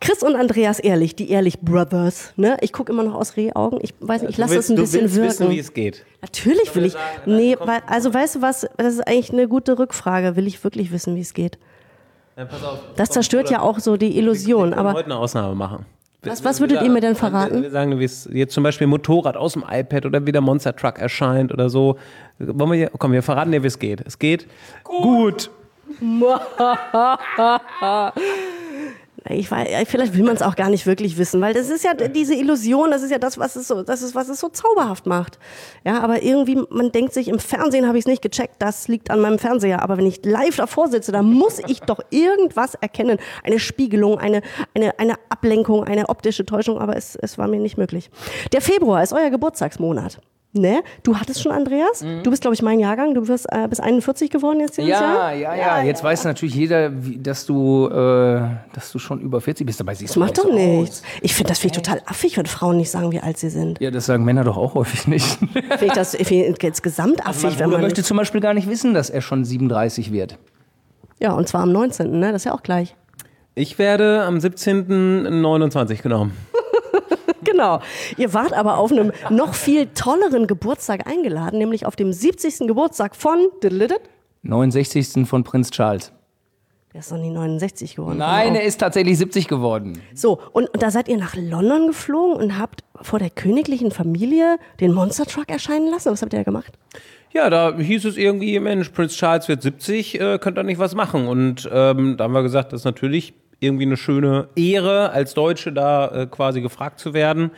Chris 0.00 0.22
und 0.22 0.36
Andreas 0.36 0.78
Ehrlich, 0.80 1.16
die 1.16 1.30
Ehrlich 1.30 1.60
Brothers. 1.60 2.32
Ne? 2.36 2.56
Ich 2.60 2.72
gucke 2.72 2.92
immer 2.92 3.04
noch 3.04 3.14
aus 3.14 3.36
Rehaugen. 3.36 3.78
Ich 3.82 3.94
weiß 4.00 4.22
nicht, 4.22 4.32
ich 4.32 4.38
lasse 4.38 4.58
es 4.58 4.68
ein 4.68 4.76
bisschen 4.76 5.00
du 5.00 5.02
willst 5.02 5.16
wirken. 5.16 5.28
wissen, 5.30 5.50
wie 5.50 5.58
es 5.58 5.72
geht. 5.72 6.04
Natürlich 6.20 6.74
will 6.74 6.84
ich. 6.84 6.94
Nee, 7.26 7.56
weil, 7.60 7.80
also 7.86 8.12
weißt 8.12 8.36
du 8.36 8.42
was, 8.42 8.66
das 8.76 8.94
ist 8.94 9.06
eigentlich 9.06 9.32
eine 9.32 9.48
gute 9.48 9.78
Rückfrage. 9.78 10.36
Will 10.36 10.46
ich 10.46 10.62
wirklich 10.62 10.92
wissen, 10.92 11.16
wie 11.16 11.20
es 11.20 11.32
geht? 11.32 11.58
Ja, 12.36 12.44
pass 12.44 12.62
auf. 12.64 12.78
Das 12.96 13.10
zerstört 13.10 13.50
ja 13.50 13.60
auch 13.60 13.78
so 13.78 13.96
die 13.96 14.18
Illusion. 14.18 14.70
Wir 14.70 14.78
Aber 14.78 14.92
heute 14.92 15.06
eine 15.06 15.16
Ausnahme 15.16 15.54
machen. 15.54 15.86
was, 16.22 16.44
was 16.44 16.60
würdet 16.60 16.82
ihr 16.82 16.90
mir 16.90 17.00
denn 17.00 17.14
verraten? 17.14 17.62
Wir 17.62 17.70
sagen, 17.70 17.98
wie 17.98 18.04
es 18.04 18.28
jetzt 18.32 18.52
zum 18.54 18.64
Beispiel 18.64 18.86
Motorrad 18.86 19.36
aus 19.36 19.52
dem 19.54 19.64
iPad 19.70 20.06
oder 20.06 20.26
wie 20.26 20.32
der 20.32 20.40
Monster 20.40 20.74
Truck 20.74 20.98
erscheint 20.98 21.52
oder 21.52 21.70
so. 21.70 21.96
Wollen 22.38 22.70
wir 22.70 22.76
hier, 22.76 22.90
komm, 22.98 23.12
wir 23.12 23.22
verraten 23.22 23.52
dir, 23.52 23.62
wie 23.62 23.68
es 23.68 23.78
geht. 23.78 24.02
Es 24.04 24.18
geht 24.18 24.48
gut. 24.82 25.50
Ich 29.30 29.50
weiß, 29.50 29.88
vielleicht 29.88 30.14
will 30.14 30.24
man 30.24 30.36
es 30.36 30.42
auch 30.42 30.54
gar 30.54 30.68
nicht 30.68 30.86
wirklich 30.86 31.16
wissen, 31.16 31.40
weil 31.40 31.54
das 31.54 31.70
ist 31.70 31.82
ja 31.82 31.94
diese 31.94 32.34
Illusion, 32.34 32.90
das 32.90 33.02
ist 33.02 33.10
ja 33.10 33.18
das, 33.18 33.38
was 33.38 33.56
es 33.56 33.68
so, 33.68 33.82
das 33.82 34.02
ist, 34.02 34.14
was 34.14 34.28
es 34.28 34.38
so 34.38 34.50
zauberhaft 34.50 35.06
macht. 35.06 35.38
Ja, 35.84 36.00
aber 36.00 36.22
irgendwie, 36.22 36.62
man 36.68 36.92
denkt 36.92 37.14
sich, 37.14 37.28
im 37.28 37.38
Fernsehen 37.38 37.86
habe 37.86 37.96
ich 37.96 38.02
es 38.02 38.06
nicht 38.06 38.20
gecheckt, 38.20 38.56
das 38.58 38.86
liegt 38.86 39.10
an 39.10 39.20
meinem 39.20 39.38
Fernseher. 39.38 39.82
Aber 39.82 39.96
wenn 39.96 40.06
ich 40.06 40.24
live 40.24 40.56
davor 40.56 40.88
sitze, 40.88 41.10
dann 41.10 41.32
muss 41.32 41.58
ich 41.66 41.80
doch 41.80 42.00
irgendwas 42.10 42.74
erkennen. 42.74 43.18
Eine 43.42 43.58
Spiegelung, 43.58 44.18
eine, 44.18 44.42
eine, 44.74 44.98
eine 44.98 45.14
Ablenkung, 45.30 45.84
eine 45.84 46.10
optische 46.10 46.44
Täuschung, 46.44 46.78
aber 46.78 46.96
es, 46.96 47.16
es 47.16 47.38
war 47.38 47.48
mir 47.48 47.60
nicht 47.60 47.78
möglich. 47.78 48.10
Der 48.52 48.60
Februar 48.60 49.02
ist 49.02 49.14
euer 49.14 49.30
Geburtstagsmonat. 49.30 50.18
Ne? 50.56 50.82
Du 51.02 51.16
hattest 51.18 51.42
schon 51.42 51.50
Andreas. 51.50 52.04
Du 52.22 52.30
bist, 52.30 52.42
glaube 52.42 52.54
ich, 52.54 52.62
mein 52.62 52.78
Jahrgang. 52.78 53.12
Du 53.14 53.26
wirst 53.26 53.46
äh, 53.50 53.66
bis 53.66 53.80
41 53.80 54.30
geworden 54.30 54.60
jetzt 54.60 54.76
dieses 54.78 54.90
Jahr. 54.90 55.32
Ja, 55.34 55.54
ja, 55.54 55.56
ja. 55.56 55.82
Jetzt 55.82 56.04
weiß 56.04 56.24
natürlich 56.24 56.54
jeder, 56.54 57.04
wie, 57.04 57.18
dass 57.18 57.44
du, 57.44 57.88
äh, 57.88 58.40
dass 58.72 58.92
du 58.92 59.00
schon 59.00 59.20
über 59.20 59.40
40 59.40 59.66
bist. 59.66 59.80
Dabei 59.80 59.94
siehst 59.94 60.10
Das 60.10 60.14
du 60.14 60.20
macht 60.20 60.38
auch 60.38 60.44
doch 60.44 60.50
so 60.50 60.56
nichts. 60.56 61.00
aus. 61.02 61.08
Ich 61.22 61.34
finde 61.34 61.48
das 61.48 61.58
finde 61.58 61.76
ich 61.76 61.82
total 61.82 62.02
affig, 62.06 62.36
wenn 62.38 62.46
Frauen 62.46 62.76
nicht 62.76 62.90
sagen, 62.90 63.10
wie 63.10 63.18
alt 63.20 63.36
sie 63.36 63.50
sind. 63.50 63.80
Ja, 63.80 63.90
das 63.90 64.06
sagen 64.06 64.24
Männer 64.24 64.44
doch 64.44 64.56
auch 64.56 64.74
häufig 64.74 65.08
nicht. 65.08 65.26
Finde 65.38 65.86
ich 65.86 65.92
das 65.92 66.12
find 66.14 66.30
ich 66.30 66.62
insgesamt 66.64 67.26
affig, 67.26 67.42
Mein 67.50 67.58
wenn 67.58 67.70
man. 67.70 67.80
möchte 67.80 68.04
zum 68.04 68.16
Beispiel 68.16 68.40
gar 68.40 68.54
nicht 68.54 68.68
wissen, 68.68 68.94
dass 68.94 69.10
er 69.10 69.22
schon 69.22 69.44
37 69.44 70.12
wird. 70.12 70.38
Ja, 71.20 71.32
und 71.32 71.48
zwar 71.48 71.62
am 71.62 71.72
19. 71.72 72.18
Ne? 72.20 72.30
Das 72.32 72.42
ist 72.42 72.46
ja 72.46 72.54
auch 72.54 72.62
gleich. 72.62 72.94
Ich 73.56 73.78
werde 73.78 74.22
am 74.22 74.38
17. 74.40 75.40
29 75.40 76.02
genommen. 76.02 76.32
Genau. 77.54 77.78
Ihr 78.16 78.34
wart 78.34 78.52
aber 78.52 78.78
auf 78.78 78.90
einem 78.90 79.12
noch 79.30 79.54
viel 79.54 79.86
tolleren 79.86 80.48
Geburtstag 80.48 81.06
eingeladen, 81.06 81.58
nämlich 81.58 81.86
auf 81.86 81.94
dem 81.94 82.12
70. 82.12 82.66
Geburtstag 82.66 83.14
von. 83.14 83.38
Der 83.62 83.70
69. 84.42 85.24
von 85.24 85.44
Prinz 85.44 85.70
Charles. 85.70 86.10
ist 86.92 87.12
noch 87.12 87.18
nie 87.18 87.30
69 87.30 87.94
geworden. 87.94 88.18
Nein, 88.18 88.56
er 88.56 88.64
ist 88.64 88.78
tatsächlich 88.78 89.18
70 89.18 89.46
geworden. 89.46 90.02
So, 90.14 90.40
und, 90.52 90.68
und 90.68 90.82
da 90.82 90.90
seid 90.90 91.06
ihr 91.06 91.16
nach 91.16 91.36
London 91.36 91.86
geflogen 91.88 92.42
und 92.42 92.58
habt 92.58 92.82
vor 93.00 93.20
der 93.20 93.30
königlichen 93.30 93.92
Familie 93.92 94.58
den 94.80 94.92
Monster 94.92 95.24
Truck 95.24 95.48
erscheinen 95.48 95.88
lassen. 95.88 96.10
Was 96.10 96.22
habt 96.22 96.32
ihr 96.32 96.40
da 96.40 96.44
gemacht? 96.44 96.72
Ja, 97.32 97.50
da 97.50 97.76
hieß 97.76 98.04
es 98.04 98.16
irgendwie, 98.16 98.58
Mensch, 98.58 98.88
Prinz 98.90 99.14
Charles 99.14 99.48
wird 99.48 99.62
70, 99.62 100.20
äh, 100.20 100.38
könnt 100.38 100.58
ihr 100.58 100.64
nicht 100.64 100.78
was 100.78 100.96
machen? 100.96 101.28
Und 101.28 101.68
ähm, 101.72 102.16
da 102.16 102.24
haben 102.24 102.32
wir 102.32 102.42
gesagt, 102.42 102.72
das 102.72 102.80
ist 102.80 102.84
natürlich 102.84 103.32
irgendwie 103.64 103.86
eine 103.86 103.96
schöne 103.96 104.48
Ehre, 104.56 105.10
als 105.10 105.34
Deutsche 105.34 105.72
da 105.72 106.08
äh, 106.08 106.26
quasi 106.26 106.60
gefragt 106.60 106.98
zu 107.00 107.14
werden. 107.14 107.50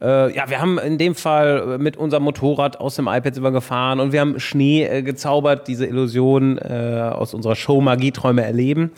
Äh, 0.00 0.34
ja, 0.34 0.48
wir 0.48 0.60
haben 0.60 0.78
in 0.78 0.96
dem 0.96 1.14
Fall 1.14 1.78
mit 1.78 1.96
unserem 1.96 2.22
Motorrad 2.22 2.80
aus 2.80 2.96
dem 2.96 3.08
iPad 3.08 3.42
wir 3.42 3.50
gefahren 3.50 3.98
und 3.98 4.12
wir 4.12 4.20
haben 4.20 4.38
Schnee 4.38 4.84
äh, 4.84 5.02
gezaubert, 5.02 5.66
diese 5.66 5.86
Illusion 5.86 6.58
äh, 6.58 7.10
aus 7.12 7.34
unserer 7.34 7.56
Show 7.56 7.80
Magieträume 7.80 8.44
erleben. 8.44 8.92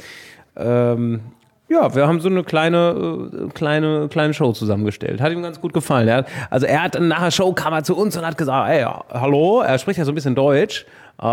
Ähm, 0.56 1.20
ja, 1.70 1.94
wir 1.94 2.08
haben 2.08 2.20
so 2.20 2.28
eine 2.28 2.42
kleine, 2.42 3.30
äh, 3.32 3.48
kleine, 3.54 4.08
kleine 4.08 4.34
Show 4.34 4.52
zusammengestellt. 4.52 5.20
Hat 5.20 5.32
ihm 5.32 5.42
ganz 5.42 5.60
gut 5.60 5.72
gefallen. 5.72 6.08
Er 6.08 6.26
also 6.50 6.66
er 6.66 6.82
hat 6.82 7.00
nach 7.00 7.22
der 7.22 7.30
Show 7.30 7.52
kam 7.52 7.72
er 7.72 7.84
zu 7.84 7.96
uns 7.96 8.16
und 8.16 8.26
hat 8.26 8.36
gesagt, 8.36 8.70
ey, 8.70 8.84
hallo, 9.10 9.60
er 9.60 9.78
spricht 9.78 9.98
ja 9.98 10.04
so 10.04 10.10
ein 10.12 10.16
bisschen 10.16 10.34
Deutsch. 10.34 10.84
Äh, 11.22 11.26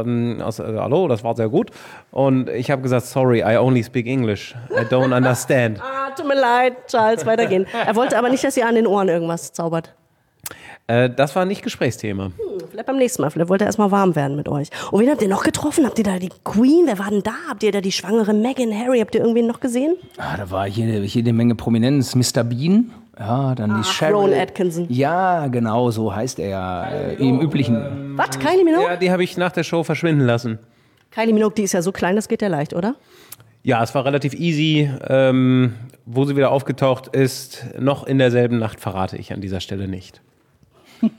ähm, 0.00 0.40
aus, 0.42 0.58
äh, 0.58 0.64
hallo, 0.76 1.06
das 1.08 1.22
war 1.22 1.36
sehr 1.36 1.48
gut. 1.48 1.70
Und 2.10 2.48
ich 2.48 2.70
habe 2.70 2.82
gesagt, 2.82 3.06
sorry, 3.06 3.40
I 3.40 3.56
only 3.58 3.82
speak 3.84 4.06
English. 4.06 4.54
I 4.70 4.84
don't 4.84 5.14
understand. 5.16 5.80
Ah, 6.10 6.10
tut 6.16 6.26
mir 6.26 6.34
leid, 6.40 6.72
Charles, 6.88 7.24
weitergehen. 7.24 7.66
Er 7.86 7.94
wollte 7.94 8.18
aber 8.18 8.28
nicht, 8.30 8.42
dass 8.42 8.56
ihr 8.56 8.66
an 8.66 8.74
den 8.74 8.86
Ohren 8.88 9.08
irgendwas 9.08 9.52
zaubert. 9.52 9.94
äh, 10.88 11.08
das 11.08 11.36
war 11.36 11.44
nicht 11.44 11.62
Gesprächsthema. 11.62 12.32
Vielleicht 12.70 12.86
beim 12.86 12.96
nächsten 12.96 13.22
Mal. 13.22 13.30
Vielleicht 13.30 13.48
wollte 13.48 13.64
er 13.64 13.68
erstmal 13.68 13.90
warm 13.92 14.16
werden 14.16 14.36
mit 14.36 14.48
euch. 14.48 14.68
Und 14.90 15.00
wen 15.00 15.08
habt 15.10 15.22
ihr 15.22 15.28
noch 15.28 15.44
getroffen? 15.44 15.86
Habt 15.86 15.98
ihr 15.98 16.04
da 16.04 16.18
die 16.18 16.30
Queen? 16.44 16.86
Wer 16.86 16.98
war 16.98 17.10
denn 17.10 17.22
da? 17.22 17.32
Habt 17.48 17.62
ihr 17.62 17.70
da 17.70 17.80
die 17.80 17.92
schwangere 17.92 18.32
Meghan, 18.32 18.72
Harry? 18.76 18.98
Habt 18.98 19.14
ihr 19.14 19.20
irgendwen 19.20 19.46
noch 19.46 19.60
gesehen? 19.60 19.94
Ah, 20.18 20.36
da 20.36 20.50
war 20.50 20.66
jede, 20.66 20.98
jede 21.04 21.32
Menge 21.32 21.54
Prominenz. 21.54 22.14
Mr. 22.16 22.42
Bean, 22.42 22.90
ja, 23.20 23.54
dann 23.54 23.82
die 23.82 23.88
Cheryl. 23.88 24.14
Rowan 24.14 24.34
Atkinson. 24.34 24.86
Ja, 24.88 25.46
genau, 25.48 25.90
so 25.90 26.14
heißt 26.14 26.38
er 26.38 26.48
ja. 26.48 26.84
Äh, 26.88 27.14
Im 27.16 27.40
üblichen. 27.40 28.16
Was? 28.16 28.38
Kylie 28.38 28.64
Minogue? 28.64 28.84
Ja, 28.84 28.96
die 28.96 29.10
habe 29.10 29.22
ich 29.22 29.36
nach 29.36 29.52
der 29.52 29.62
Show 29.62 29.84
verschwinden 29.84 30.24
lassen. 30.24 30.58
Kylie 31.10 31.34
Minogue, 31.34 31.54
die 31.54 31.64
ist 31.64 31.72
ja 31.72 31.82
so 31.82 31.92
klein, 31.92 32.16
das 32.16 32.28
geht 32.28 32.40
ja 32.40 32.48
leicht, 32.48 32.72
oder? 32.72 32.94
Ja, 33.62 33.82
es 33.82 33.94
war 33.94 34.06
relativ 34.06 34.32
easy. 34.32 34.90
Ähm, 35.06 35.74
wo 36.06 36.24
sie 36.24 36.34
wieder 36.34 36.50
aufgetaucht 36.50 37.08
ist, 37.08 37.66
noch 37.78 38.06
in 38.06 38.18
derselben 38.18 38.58
Nacht 38.58 38.80
verrate 38.80 39.16
ich 39.18 39.32
an 39.32 39.40
dieser 39.40 39.60
Stelle 39.60 39.86
nicht. 39.86 40.22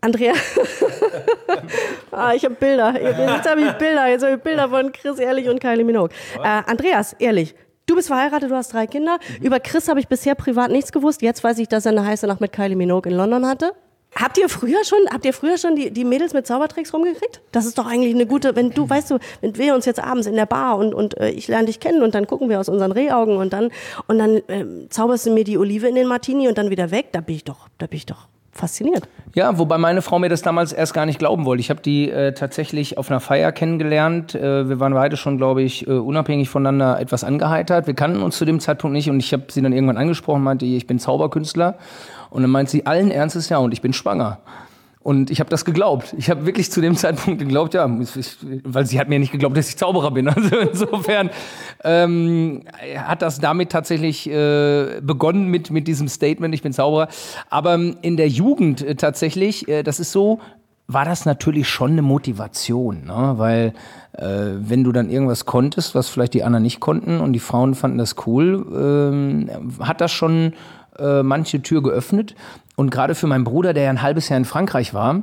Andrea, 0.00 0.34
ah, 2.10 2.34
ich 2.34 2.44
habe 2.44 2.54
Bilder. 2.56 2.92
Jetzt 3.00 3.48
habe 3.48 3.62
ich 3.62 3.72
Bilder. 3.72 4.08
Jetzt 4.08 4.22
habe 4.22 4.34
ich 4.34 4.42
Bilder 4.42 4.68
von 4.68 4.92
Chris 4.92 5.18
Ehrlich 5.18 5.48
und 5.48 5.60
Kylie 5.60 5.84
Minogue. 5.84 6.10
Äh, 6.42 6.62
Andreas, 6.66 7.14
ehrlich, 7.14 7.54
du 7.86 7.94
bist 7.94 8.08
verheiratet, 8.08 8.50
du 8.50 8.54
hast 8.54 8.72
drei 8.72 8.86
Kinder. 8.86 9.18
Mhm. 9.38 9.46
Über 9.46 9.60
Chris 9.60 9.88
habe 9.88 10.00
ich 10.00 10.08
bisher 10.08 10.34
privat 10.34 10.70
nichts 10.70 10.92
gewusst. 10.92 11.22
Jetzt 11.22 11.44
weiß 11.44 11.58
ich, 11.58 11.68
dass 11.68 11.86
er 11.86 11.92
eine 11.92 12.04
heiße 12.04 12.26
Nacht 12.26 12.40
mit 12.40 12.52
Kylie 12.52 12.76
Minogue 12.76 13.10
in 13.10 13.16
London 13.16 13.46
hatte. 13.46 13.72
Habt 14.16 14.38
ihr 14.38 14.48
früher 14.48 14.84
schon, 14.84 15.00
habt 15.10 15.24
ihr 15.24 15.32
früher 15.32 15.58
schon 15.58 15.74
die, 15.74 15.90
die 15.90 16.04
Mädels 16.04 16.34
mit 16.34 16.46
Zaubertricks 16.46 16.94
rumgekriegt? 16.94 17.40
Das 17.50 17.66
ist 17.66 17.78
doch 17.78 17.86
eigentlich 17.86 18.14
eine 18.14 18.26
gute, 18.26 18.54
wenn 18.54 18.70
du, 18.70 18.88
weißt 18.88 19.10
du, 19.10 19.18
wenn 19.40 19.56
wir 19.58 19.74
uns 19.74 19.86
jetzt 19.86 19.98
abends 19.98 20.28
in 20.28 20.36
der 20.36 20.46
Bar 20.46 20.78
und, 20.78 20.94
und 20.94 21.18
äh, 21.18 21.30
ich 21.30 21.48
lerne 21.48 21.66
dich 21.66 21.80
kennen 21.80 22.02
und 22.02 22.14
dann 22.14 22.28
gucken 22.28 22.48
wir 22.48 22.60
aus 22.60 22.68
unseren 22.68 22.92
Rehaugen 22.92 23.36
und 23.36 23.52
dann, 23.52 23.70
und 24.06 24.18
dann 24.18 24.40
ähm, 24.46 24.86
zauberst 24.88 25.26
du 25.26 25.32
mir 25.32 25.42
die 25.42 25.58
Olive 25.58 25.88
in 25.88 25.96
den 25.96 26.06
Martini 26.06 26.46
und 26.46 26.58
dann 26.58 26.70
wieder 26.70 26.92
weg, 26.92 27.08
da 27.10 27.20
bin 27.20 27.34
ich 27.34 27.44
doch, 27.44 27.68
da 27.78 27.88
bin 27.88 27.96
ich 27.96 28.06
doch 28.06 28.28
fasziniert. 28.54 29.08
Ja, 29.34 29.58
wobei 29.58 29.78
meine 29.78 30.00
Frau 30.00 30.18
mir 30.20 30.28
das 30.28 30.42
damals 30.42 30.72
erst 30.72 30.94
gar 30.94 31.06
nicht 31.06 31.18
glauben 31.18 31.44
wollte. 31.44 31.60
Ich 31.60 31.68
habe 31.68 31.82
die 31.82 32.08
äh, 32.08 32.32
tatsächlich 32.34 32.98
auf 32.98 33.10
einer 33.10 33.18
Feier 33.18 33.50
kennengelernt. 33.50 34.34
Äh, 34.34 34.68
wir 34.68 34.78
waren 34.78 34.94
beide 34.94 35.16
schon, 35.16 35.36
glaube 35.38 35.62
ich, 35.62 35.86
äh, 35.88 35.90
unabhängig 35.90 36.48
voneinander 36.48 37.00
etwas 37.00 37.24
angeheitert. 37.24 37.88
Wir 37.88 37.94
kannten 37.94 38.22
uns 38.22 38.38
zu 38.38 38.44
dem 38.44 38.60
Zeitpunkt 38.60 38.94
nicht 38.94 39.10
und 39.10 39.18
ich 39.18 39.32
habe 39.32 39.44
sie 39.48 39.60
dann 39.60 39.72
irgendwann 39.72 39.96
angesprochen, 39.96 40.42
meinte, 40.42 40.64
ich 40.64 40.86
bin 40.86 41.00
Zauberkünstler. 41.00 41.76
Und 42.30 42.42
dann 42.42 42.50
meint 42.50 42.68
sie 42.68 42.86
allen 42.86 43.10
Ernstes 43.10 43.48
ja 43.48 43.58
und 43.58 43.72
ich 43.72 43.80
bin 43.80 43.92
schwanger. 43.92 44.38
Und 45.04 45.30
ich 45.30 45.38
habe 45.38 45.50
das 45.50 45.66
geglaubt. 45.66 46.14
Ich 46.16 46.30
habe 46.30 46.46
wirklich 46.46 46.72
zu 46.72 46.80
dem 46.80 46.96
Zeitpunkt 46.96 47.38
geglaubt, 47.38 47.74
ja, 47.74 47.86
ich, 48.00 48.38
weil 48.64 48.86
sie 48.86 48.98
hat 48.98 49.10
mir 49.10 49.18
nicht 49.18 49.32
geglaubt, 49.32 49.54
dass 49.54 49.68
ich 49.68 49.76
Zauberer 49.76 50.10
bin. 50.10 50.24
Also 50.34 50.56
insofern 50.56 51.30
ähm, 51.84 52.62
hat 52.96 53.20
das 53.20 53.38
damit 53.38 53.70
tatsächlich 53.70 54.28
äh, 54.28 55.00
begonnen 55.02 55.48
mit, 55.48 55.70
mit 55.70 55.86
diesem 55.86 56.08
Statement, 56.08 56.54
ich 56.54 56.62
bin 56.62 56.72
Zauberer. 56.72 57.08
Aber 57.50 57.74
ähm, 57.74 57.98
in 58.00 58.16
der 58.16 58.28
Jugend 58.28 58.80
äh, 58.80 58.94
tatsächlich, 58.94 59.68
äh, 59.68 59.82
das 59.82 60.00
ist 60.00 60.10
so, 60.10 60.40
war 60.86 61.04
das 61.04 61.26
natürlich 61.26 61.68
schon 61.68 61.92
eine 61.92 62.02
Motivation, 62.02 63.04
ne? 63.04 63.34
weil 63.36 63.74
äh, 64.12 64.24
wenn 64.58 64.84
du 64.84 64.92
dann 64.92 65.10
irgendwas 65.10 65.44
konntest, 65.44 65.94
was 65.94 66.08
vielleicht 66.08 66.32
die 66.32 66.44
anderen 66.44 66.62
nicht 66.62 66.80
konnten 66.80 67.20
und 67.20 67.34
die 67.34 67.40
Frauen 67.40 67.74
fanden 67.74 67.98
das 67.98 68.16
cool, 68.26 68.66
ähm, 68.74 69.50
hat 69.80 70.00
das 70.00 70.12
schon 70.12 70.54
äh, 70.98 71.22
manche 71.22 71.60
Tür 71.60 71.82
geöffnet. 71.82 72.34
Und 72.76 72.90
gerade 72.90 73.14
für 73.14 73.26
meinen 73.26 73.44
Bruder, 73.44 73.72
der 73.72 73.84
ja 73.84 73.90
ein 73.90 74.02
halbes 74.02 74.28
Jahr 74.28 74.38
in 74.38 74.44
Frankreich 74.44 74.94
war, 74.94 75.22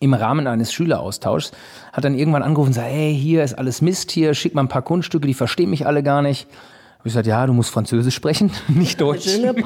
im 0.00 0.14
Rahmen 0.14 0.46
eines 0.46 0.72
Schüleraustauschs, 0.72 1.52
hat 1.92 2.04
dann 2.04 2.14
irgendwann 2.14 2.42
angerufen 2.42 2.68
und 2.68 2.74
gesagt, 2.74 2.90
hey, 2.90 3.14
hier 3.14 3.44
ist 3.44 3.54
alles 3.54 3.82
Mist, 3.82 4.10
hier 4.10 4.32
schick 4.34 4.54
mal 4.54 4.62
ein 4.62 4.68
paar 4.68 4.82
Kunststücke, 4.82 5.26
die 5.26 5.34
verstehen 5.34 5.70
mich 5.70 5.86
alle 5.86 6.02
gar 6.02 6.22
nicht. 6.22 6.48
Hab 6.98 7.06
ich 7.06 7.12
gesagt, 7.12 7.26
ja, 7.26 7.46
du 7.46 7.54
musst 7.54 7.70
Französisch 7.70 8.14
sprechen, 8.14 8.50
nicht 8.68 9.00
Deutsch. 9.00 9.38
Ne. 9.38 9.54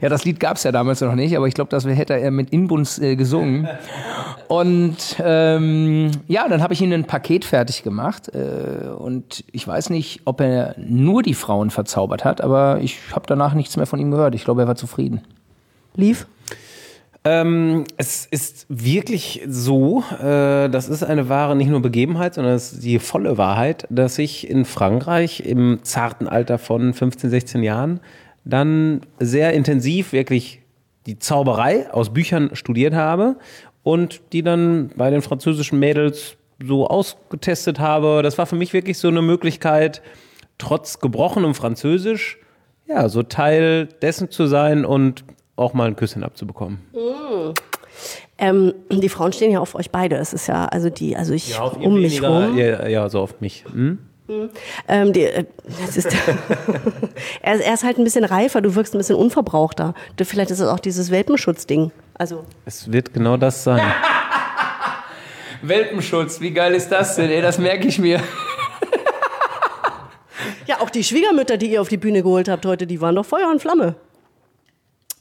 Ja, 0.00 0.08
das 0.08 0.24
Lied 0.24 0.38
gab's 0.38 0.62
ja 0.62 0.70
damals 0.70 1.00
noch 1.00 1.14
nicht, 1.14 1.36
aber 1.36 1.48
ich 1.48 1.54
glaube, 1.54 1.70
das 1.70 1.84
hätte 1.86 2.14
er 2.14 2.30
mit 2.30 2.50
Inbunds 2.50 2.98
äh, 2.98 3.16
gesungen. 3.16 3.68
Und 4.48 5.16
ähm, 5.18 6.10
ja, 6.28 6.46
dann 6.48 6.62
habe 6.62 6.74
ich 6.74 6.82
ihm 6.82 6.92
ein 6.92 7.04
Paket 7.04 7.44
fertig 7.44 7.82
gemacht. 7.82 8.30
Äh, 8.34 8.88
und 8.90 9.42
ich 9.50 9.66
weiß 9.66 9.90
nicht, 9.90 10.20
ob 10.26 10.40
er 10.40 10.74
nur 10.78 11.22
die 11.22 11.34
Frauen 11.34 11.70
verzaubert 11.70 12.24
hat, 12.24 12.40
aber 12.40 12.78
ich 12.80 12.98
habe 13.12 13.24
danach 13.26 13.54
nichts 13.54 13.76
mehr 13.76 13.86
von 13.86 13.98
ihm 13.98 14.10
gehört. 14.10 14.34
Ich 14.34 14.44
glaube, 14.44 14.62
er 14.62 14.68
war 14.68 14.76
zufrieden. 14.76 15.22
Lief? 15.96 16.26
Ähm, 17.26 17.84
es 17.96 18.26
ist 18.26 18.66
wirklich 18.68 19.42
so, 19.48 20.04
äh, 20.20 20.68
das 20.68 20.90
ist 20.90 21.02
eine 21.02 21.30
wahre 21.30 21.56
nicht 21.56 21.70
nur 21.70 21.80
Begebenheit, 21.80 22.34
sondern 22.34 22.54
es 22.54 22.74
ist 22.74 22.84
die 22.84 22.98
volle 22.98 23.38
Wahrheit, 23.38 23.86
dass 23.88 24.18
ich 24.18 24.50
in 24.50 24.66
Frankreich 24.66 25.40
im 25.40 25.78
zarten 25.82 26.28
Alter 26.28 26.58
von 26.58 26.92
15, 26.92 27.30
16 27.30 27.62
Jahren 27.62 28.00
dann 28.44 29.00
sehr 29.18 29.54
intensiv 29.54 30.12
wirklich 30.12 30.60
die 31.06 31.18
Zauberei 31.18 31.90
aus 31.90 32.12
Büchern 32.12 32.54
studiert 32.54 32.92
habe 32.92 33.36
und 33.82 34.20
die 34.32 34.42
dann 34.42 34.90
bei 34.94 35.08
den 35.08 35.22
französischen 35.22 35.78
Mädels 35.78 36.36
so 36.62 36.86
ausgetestet 36.86 37.78
habe. 37.78 38.22
Das 38.22 38.36
war 38.36 38.44
für 38.44 38.56
mich 38.56 38.74
wirklich 38.74 38.98
so 38.98 39.08
eine 39.08 39.22
Möglichkeit, 39.22 40.02
trotz 40.58 41.00
gebrochenem 41.00 41.54
Französisch, 41.54 42.38
ja, 42.86 43.08
so 43.08 43.22
Teil 43.22 43.88
dessen 44.02 44.30
zu 44.30 44.46
sein 44.46 44.84
und 44.84 45.24
auch 45.56 45.74
mal 45.74 45.86
ein 45.86 45.96
Küsschen 45.96 46.24
abzubekommen. 46.24 46.80
Ähm, 48.38 48.74
die 48.90 49.08
Frauen 49.08 49.32
stehen 49.32 49.52
ja 49.52 49.60
auf 49.60 49.74
euch 49.74 49.90
beide. 49.90 50.16
Es 50.16 50.32
ist 50.32 50.48
ja, 50.48 50.66
also 50.66 50.90
die, 50.90 51.16
also 51.16 51.32
ich 51.32 51.58
um 51.58 52.00
mich 52.00 52.22
rum. 52.22 52.56
Ja, 52.58 52.88
ja, 52.88 53.08
so 53.08 53.20
auf 53.20 53.40
mich. 53.40 53.64
Hm? 53.72 53.98
Ähm, 54.88 55.12
die, 55.12 55.24
äh, 55.24 55.44
das 55.84 55.98
ist, 55.98 56.06
er, 57.42 57.60
er 57.60 57.74
ist 57.74 57.84
halt 57.84 57.98
ein 57.98 58.04
bisschen 58.04 58.24
reifer, 58.24 58.62
du 58.62 58.74
wirkst 58.74 58.94
ein 58.94 58.98
bisschen 58.98 59.16
unverbrauchter. 59.16 59.94
Du, 60.16 60.24
vielleicht 60.24 60.50
ist 60.50 60.60
es 60.60 60.68
auch 60.68 60.80
dieses 60.80 61.10
Welpenschutzding. 61.10 61.92
Also, 62.14 62.44
Es 62.64 62.90
wird 62.90 63.12
genau 63.12 63.36
das 63.36 63.64
sein. 63.64 63.82
Welpenschutz, 65.62 66.40
wie 66.40 66.52
geil 66.52 66.74
ist 66.74 66.88
das 66.88 67.16
denn? 67.16 67.30
Ey, 67.30 67.42
das 67.42 67.58
merke 67.58 67.86
ich 67.86 67.98
mir. 67.98 68.20
ja, 70.66 70.80
auch 70.80 70.90
die 70.90 71.04
Schwiegermütter, 71.04 71.58
die 71.58 71.72
ihr 71.72 71.80
auf 71.82 71.88
die 71.88 71.96
Bühne 71.98 72.22
geholt 72.22 72.48
habt 72.48 72.64
heute, 72.64 72.86
die 72.86 73.00
waren 73.00 73.14
doch 73.14 73.26
Feuer 73.26 73.50
und 73.50 73.60
Flamme. 73.60 73.94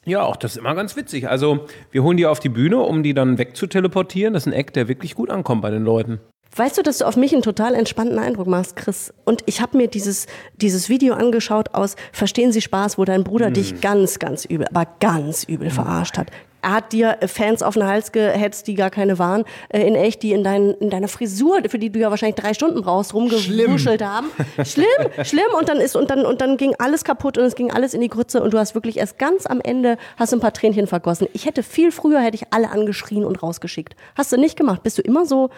Ja, 0.05 0.23
auch 0.23 0.35
das 0.35 0.51
ist 0.53 0.57
immer 0.57 0.75
ganz 0.75 0.95
witzig. 0.95 1.29
Also, 1.29 1.65
wir 1.91 2.03
holen 2.03 2.17
die 2.17 2.25
auf 2.25 2.39
die 2.39 2.49
Bühne, 2.49 2.77
um 2.79 3.03
die 3.03 3.13
dann 3.13 3.37
wegzuteleportieren. 3.37 4.33
Das 4.33 4.43
ist 4.43 4.47
ein 4.47 4.53
Eck, 4.53 4.73
der 4.73 4.87
wirklich 4.87 5.15
gut 5.15 5.29
ankommt 5.29 5.61
bei 5.61 5.71
den 5.71 5.83
Leuten. 5.83 6.19
Weißt 6.55 6.77
du, 6.77 6.83
dass 6.83 6.99
du 6.99 7.05
auf 7.05 7.17
mich 7.17 7.33
einen 7.33 7.41
total 7.41 7.73
entspannten 7.73 8.19
Eindruck 8.19 8.47
machst, 8.47 8.75
Chris? 8.75 9.11
Und 9.25 9.41
ich 9.47 9.59
habe 9.59 9.75
mir 9.75 9.87
dieses, 9.87 10.27
dieses 10.57 10.87
Video 10.87 11.15
angeschaut 11.15 11.73
aus 11.73 11.95
Verstehen 12.11 12.51
Sie 12.51 12.61
Spaß, 12.61 12.99
wo 12.99 13.05
dein 13.05 13.23
Bruder 13.23 13.49
dich 13.49 13.81
ganz, 13.81 14.19
ganz 14.19 14.45
übel, 14.45 14.67
aber 14.71 14.87
ganz 14.99 15.45
übel 15.45 15.71
verarscht 15.71 16.17
hat. 16.17 16.29
Er 16.63 16.71
hat 16.71 16.93
dir 16.93 17.17
äh, 17.19 17.27
Fans 17.27 17.61
auf 17.61 17.73
den 17.73 17.85
Hals 17.85 18.11
gehetzt, 18.11 18.67
die 18.67 18.75
gar 18.75 18.89
keine 18.89 19.19
waren, 19.19 19.43
äh, 19.69 19.85
in 19.85 19.95
echt, 19.95 20.23
die 20.23 20.31
in, 20.31 20.43
dein, 20.43 20.71
in 20.71 20.89
deiner 20.89 21.09
Frisur, 21.09 21.59
für 21.67 21.77
die 21.77 21.91
du 21.91 21.99
ja 21.99 22.09
wahrscheinlich 22.09 22.35
drei 22.35 22.53
Stunden 22.53 22.81
brauchst, 22.81 23.13
rumgewuschelt 23.13 24.01
haben. 24.01 24.27
Schlimm, 24.63 24.85
schlimm. 25.23 25.53
Und 25.59 25.67
dann 25.67 25.77
ist, 25.77 25.95
und 25.95 26.09
dann, 26.09 26.25
und 26.25 26.39
dann 26.41 26.55
ging 26.57 26.73
alles 26.79 27.03
kaputt 27.03 27.37
und 27.37 27.43
es 27.43 27.55
ging 27.55 27.71
alles 27.71 27.93
in 27.93 27.99
die 27.99 28.07
Grütze 28.07 28.41
und 28.41 28.53
du 28.53 28.57
hast 28.57 28.75
wirklich 28.75 28.97
erst 28.97 29.19
ganz 29.19 29.45
am 29.45 29.59
Ende 29.59 29.97
hast 30.17 30.31
du 30.31 30.37
ein 30.37 30.39
paar 30.39 30.53
Tränchen 30.53 30.87
vergossen. 30.87 31.27
Ich 31.33 31.45
hätte 31.45 31.63
viel 31.63 31.91
früher, 31.91 32.21
hätte 32.21 32.35
ich 32.35 32.45
alle 32.51 32.69
angeschrien 32.69 33.25
und 33.25 33.43
rausgeschickt. 33.43 33.95
Hast 34.15 34.31
du 34.31 34.37
nicht 34.37 34.57
gemacht. 34.57 34.83
Bist 34.83 34.97
du 34.97 35.01
immer 35.01 35.25
so 35.25 35.49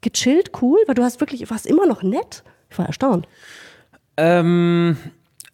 gechillt, 0.00 0.52
cool? 0.62 0.78
Weil 0.86 0.94
du 0.94 1.02
hast 1.02 1.20
wirklich, 1.20 1.50
warst 1.50 1.66
immer 1.66 1.86
noch 1.86 2.02
nett. 2.02 2.44
Ich 2.70 2.78
war 2.78 2.86
erstaunt. 2.86 3.26
Ähm, 4.16 4.96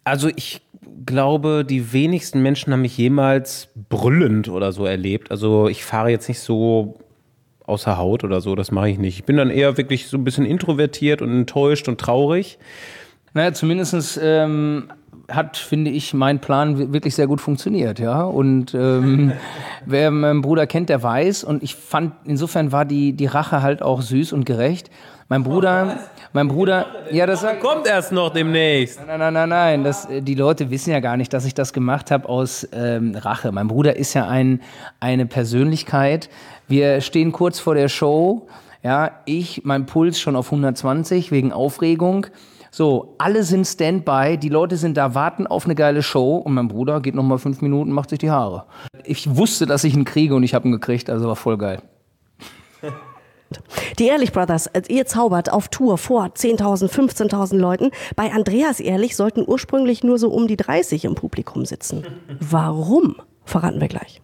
also 0.03 0.29
ich 0.35 0.61
glaube, 1.05 1.65
die 1.67 1.93
wenigsten 1.93 2.41
Menschen 2.41 2.73
haben 2.73 2.81
mich 2.81 2.97
jemals 2.97 3.69
brüllend 3.89 4.49
oder 4.49 4.71
so 4.71 4.85
erlebt. 4.85 5.31
Also 5.31 5.67
ich 5.67 5.83
fahre 5.85 6.09
jetzt 6.09 6.27
nicht 6.27 6.39
so 6.39 6.97
außer 7.65 7.97
Haut 7.97 8.23
oder 8.23 8.41
so, 8.41 8.55
das 8.55 8.71
mache 8.71 8.89
ich 8.89 8.97
nicht. 8.97 9.17
Ich 9.19 9.23
bin 9.23 9.37
dann 9.37 9.49
eher 9.49 9.77
wirklich 9.77 10.07
so 10.07 10.17
ein 10.17 10.23
bisschen 10.25 10.45
introvertiert 10.45 11.21
und 11.21 11.29
enttäuscht 11.31 11.87
und 11.87 11.99
traurig. 11.99 12.57
Naja, 13.33 13.53
zumindest 13.53 14.19
ähm, 14.21 14.89
hat, 15.29 15.55
finde 15.57 15.89
ich, 15.89 16.13
mein 16.13 16.39
Plan 16.39 16.77
wi- 16.77 16.91
wirklich 16.93 17.15
sehr 17.15 17.27
gut 17.27 17.39
funktioniert, 17.39 17.99
ja. 17.99 18.23
Und 18.23 18.73
ähm, 18.75 19.31
wer 19.85 20.11
meinen 20.11 20.41
Bruder 20.41 20.67
kennt, 20.67 20.89
der 20.89 21.01
weiß. 21.01 21.45
Und 21.45 21.63
ich 21.63 21.75
fand, 21.75 22.13
insofern 22.25 22.71
war 22.73 22.83
die, 22.85 23.13
die 23.13 23.25
Rache 23.27 23.61
halt 23.61 23.81
auch 23.81 24.01
süß 24.01 24.33
und 24.33 24.45
gerecht. 24.45 24.91
Mein 25.29 25.43
Bruder, 25.43 25.99
mein 26.33 26.47
Bruder, 26.47 26.85
ja, 27.11 27.25
das 27.25 27.41
sagt. 27.41 27.61
Kommt 27.61 27.87
erst 27.87 28.11
noch 28.11 28.31
demnächst. 28.31 28.99
Nein, 29.07 29.19
nein, 29.19 29.33
nein, 29.33 29.49
nein. 29.49 29.83
Das, 29.83 30.05
äh, 30.05 30.21
die 30.21 30.35
Leute 30.35 30.69
wissen 30.69 30.91
ja 30.91 30.99
gar 30.99 31.15
nicht, 31.15 31.31
dass 31.31 31.45
ich 31.45 31.53
das 31.53 31.71
gemacht 31.71 32.11
habe 32.11 32.27
aus 32.27 32.67
ähm, 32.73 33.15
Rache. 33.15 33.51
Mein 33.51 33.67
Bruder 33.67 33.95
ist 33.95 34.13
ja 34.13 34.27
ein, 34.27 34.61
eine 34.99 35.25
Persönlichkeit. 35.25 36.29
Wir 36.67 37.01
stehen 37.01 37.31
kurz 37.31 37.59
vor 37.59 37.75
der 37.75 37.87
Show. 37.87 38.47
Ja, 38.83 39.11
ich, 39.25 39.61
mein 39.63 39.85
Puls 39.85 40.19
schon 40.19 40.35
auf 40.35 40.47
120 40.47 41.31
wegen 41.31 41.53
Aufregung. 41.53 42.27
So, 42.69 43.15
alle 43.19 43.43
sind 43.43 43.65
Standby, 43.65 44.37
die 44.37 44.49
Leute 44.49 44.77
sind 44.77 44.97
da, 44.97 45.13
warten 45.13 45.45
auf 45.45 45.65
eine 45.65 45.75
geile 45.75 46.01
Show 46.01 46.37
und 46.37 46.55
mein 46.55 46.67
Bruder 46.67 47.01
geht 47.01 47.13
noch 47.13 47.23
mal 47.23 47.37
fünf 47.37 47.61
Minuten, 47.61 47.91
macht 47.91 48.09
sich 48.09 48.17
die 48.17 48.31
Haare. 48.31 48.65
Ich 49.03 49.35
wusste, 49.35 49.67
dass 49.67 49.83
ich 49.83 49.93
ihn 49.93 50.05
kriege 50.05 50.33
und 50.33 50.41
ich 50.41 50.55
habe 50.55 50.67
ihn 50.67 50.71
gekriegt, 50.71 51.09
also 51.09 51.27
war 51.27 51.35
voll 51.35 51.59
geil. 51.59 51.83
Die 53.99 54.07
Ehrlich 54.07 54.31
Brothers, 54.31 54.67
äh, 54.67 54.81
ihr 54.87 55.05
zaubert 55.05 55.51
auf 55.51 55.67
Tour 55.69 55.97
vor 55.97 56.25
10.000, 56.25 56.89
15.000 56.89 57.57
Leuten. 57.57 57.91
Bei 58.15 58.31
Andreas 58.31 58.79
Ehrlich 58.79 59.15
sollten 59.15 59.43
ursprünglich 59.45 60.03
nur 60.03 60.17
so 60.19 60.29
um 60.29 60.47
die 60.47 60.57
30 60.57 61.05
im 61.05 61.15
Publikum 61.15 61.65
sitzen. 61.65 62.03
Warum? 62.39 63.15
Verraten 63.45 63.81
wir 63.81 63.87
gleich. 63.87 64.21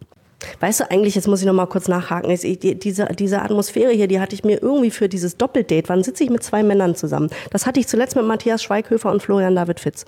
Weißt 0.61 0.79
du, 0.79 0.89
eigentlich, 0.89 1.15
jetzt 1.15 1.27
muss 1.27 1.41
ich 1.41 1.45
noch 1.45 1.53
mal 1.53 1.65
kurz 1.65 1.89
nachhaken, 1.89 2.31
ist, 2.31 2.43
die- 2.45 2.79
diese, 2.79 3.07
diese 3.07 3.41
Atmosphäre 3.41 3.91
hier, 3.91 4.07
die 4.07 4.21
hatte 4.21 4.33
ich 4.33 4.45
mir 4.45 4.61
irgendwie 4.63 4.89
für 4.89 5.09
dieses 5.09 5.35
Doppeldate, 5.35 5.89
wann 5.89 6.01
sitze 6.01 6.23
ich 6.23 6.29
mit 6.29 6.43
zwei 6.43 6.63
Männern 6.63 6.95
zusammen? 6.95 7.29
Das 7.51 7.65
hatte 7.65 7.81
ich 7.81 7.89
zuletzt 7.89 8.15
mit 8.15 8.25
Matthias 8.25 8.63
Schweighöfer 8.63 9.11
und 9.11 9.21
Florian 9.21 9.55
David 9.55 9.81
Fitz. 9.81 10.05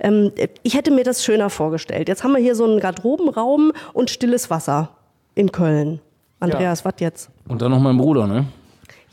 Ähm, 0.00 0.32
ich 0.62 0.74
hätte 0.74 0.90
mir 0.90 1.04
das 1.04 1.22
schöner 1.22 1.50
vorgestellt. 1.50 2.08
Jetzt 2.08 2.24
haben 2.24 2.32
wir 2.32 2.40
hier 2.40 2.54
so 2.54 2.64
einen 2.64 2.80
Garderobenraum 2.80 3.72
und 3.92 4.08
stilles 4.08 4.48
Wasser 4.48 4.88
in 5.34 5.52
Köln. 5.52 6.00
Andreas, 6.40 6.84
was 6.86 6.94
jetzt? 7.00 7.28
Und 7.48 7.60
dann 7.60 7.70
noch 7.70 7.80
mein 7.80 7.98
Bruder, 7.98 8.26
ne? 8.26 8.46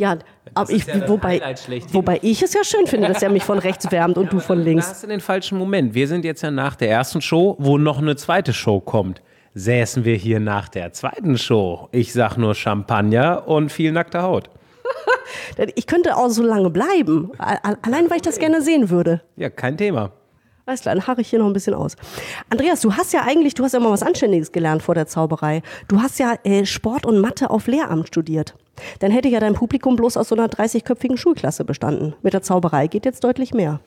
Ja, 0.02 0.18
Aber 0.56 0.72
ich, 0.72 0.88
ja 0.88 1.08
wobei, 1.08 1.40
wobei 1.92 2.18
ich 2.24 2.42
es 2.42 2.56
ja 2.56 2.64
schön 2.64 2.88
finde, 2.88 3.08
dass 3.08 3.22
er 3.22 3.30
mich 3.30 3.44
von 3.44 3.60
rechts 3.60 3.92
wärmt 3.92 4.18
und 4.18 4.26
ja, 4.26 4.30
du 4.32 4.40
von 4.40 4.60
links. 4.60 4.86
Da 4.88 4.92
hast 4.94 5.04
du 5.04 5.08
den 5.08 5.22
falschen 5.22 5.60
Moment. 5.60 5.94
Wir 5.94 6.08
sind 6.08 6.26
jetzt 6.26 6.42
ja 6.42 6.50
nach 6.50 6.76
der 6.76 6.90
ersten 6.90 7.22
Show, 7.22 7.56
wo 7.60 7.78
noch 7.78 8.00
eine 8.00 8.16
zweite 8.16 8.52
Show 8.52 8.80
kommt. 8.80 9.22
Säßen 9.54 10.04
wir 10.04 10.16
hier 10.16 10.40
nach 10.40 10.70
der 10.70 10.92
zweiten 10.94 11.38
Show. 11.38 11.88
Ich 11.92 12.14
sag 12.14 12.36
nur 12.38 12.56
Champagner 12.56 13.48
und 13.48 13.72
viel 13.72 13.92
nackte 13.92 14.24
Haut. 14.24 14.50
ich 15.76 15.86
könnte 15.86 16.18
auch 16.18 16.30
so 16.30 16.42
lange 16.42 16.72
bleiben. 16.72 17.30
Allein, 17.38 18.10
weil 18.10 18.16
ich 18.16 18.24
das 18.24 18.40
gerne 18.40 18.64
sehen 18.64 18.90
würde. 18.90 19.22
Ja, 19.36 19.52
kein 19.52 19.78
Thema. 19.78 20.14
Alles 20.66 20.82
klar, 20.82 20.96
dann 20.96 21.08
harre 21.08 21.22
ich 21.22 21.30
hier 21.30 21.40
noch 21.40 21.48
ein 21.48 21.54
bisschen 21.54 21.74
aus. 21.74 21.96
Andreas, 22.50 22.82
du 22.82 22.94
hast 22.94 23.14
ja 23.14 23.22
eigentlich, 23.24 23.54
du 23.56 23.64
hast 23.64 23.74
ja 23.74 23.80
mal 23.80 23.92
was 23.92 24.04
Anständiges 24.04 24.52
gelernt 24.52 24.84
vor 24.84 24.96
der 24.96 25.08
Zauberei. 25.08 25.64
Du 25.88 26.02
hast 26.02 26.20
ja 26.20 26.36
äh, 26.44 26.66
Sport 26.66 27.06
und 27.06 27.20
Mathe 27.20 27.50
auf 27.50 27.68
Lehramt 27.68 28.08
studiert. 28.08 28.56
Dann 29.00 29.12
hätte 29.12 29.30
ja 29.30 29.40
dein 29.40 29.54
Publikum 29.54 29.96
bloß 29.96 30.18
aus 30.18 30.30
so 30.30 30.36
einer 30.36 30.48
30-köpfigen 30.48 31.18
Schulklasse 31.18 31.66
bestanden. 31.66 32.14
Mit 32.22 32.34
der 32.34 32.42
Zauberei 32.42 32.88
geht 32.88 33.06
jetzt 33.06 33.24
deutlich 33.24 33.54
mehr. 33.54 33.80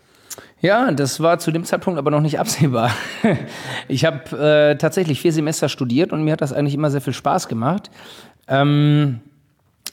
Ja, 0.60 0.90
das 0.90 1.20
war 1.20 1.38
zu 1.38 1.50
dem 1.52 1.64
Zeitpunkt 1.64 1.98
aber 1.98 2.10
noch 2.10 2.20
nicht 2.20 2.38
absehbar. 2.38 2.90
Ich 3.88 4.04
habe 4.04 4.36
äh, 4.36 4.78
tatsächlich 4.78 5.20
vier 5.20 5.32
Semester 5.32 5.68
studiert 5.68 6.12
und 6.12 6.24
mir 6.24 6.32
hat 6.32 6.40
das 6.40 6.52
eigentlich 6.52 6.74
immer 6.74 6.90
sehr 6.90 7.02
viel 7.02 7.12
Spaß 7.12 7.48
gemacht. 7.48 7.90
Ähm, 8.48 9.20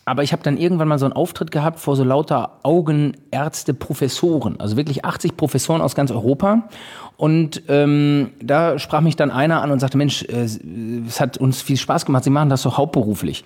aber 0.06 0.24
ich 0.24 0.34
habe 0.34 0.44
dann 0.44 0.58
irgendwann 0.58 0.88
mal 0.88 1.00
so 1.00 1.06
einen 1.06 1.14
Auftritt 1.14 1.52
gehabt 1.52 1.80
vor 1.80 1.96
so 1.96 2.04
lauter 2.04 2.60
Augenärzte, 2.64 3.74
Professoren, 3.74 4.60
also 4.60 4.76
wirklich 4.76 5.06
80 5.06 5.38
Professoren 5.38 5.82
aus 5.82 5.96
ganz 5.96 6.12
Europa. 6.12 6.68
Und 7.18 7.62
ähm, 7.68 8.32
da 8.42 8.80
sprach 8.80 9.02
mich 9.02 9.16
dann 9.16 9.30
einer 9.30 9.62
an 9.62 9.70
und 9.70 9.80
sagte, 9.80 9.98
Mensch, 9.98 10.24
äh, 10.24 10.48
es 11.08 11.22
hat 11.22 11.38
uns 11.38 11.62
viel 11.62 11.78
Spaß 11.78 12.06
gemacht, 12.06 12.24
Sie 12.24 12.32
machen 12.32 12.50
das 12.50 12.64
doch 12.64 12.78
hauptberuflich. 12.78 13.44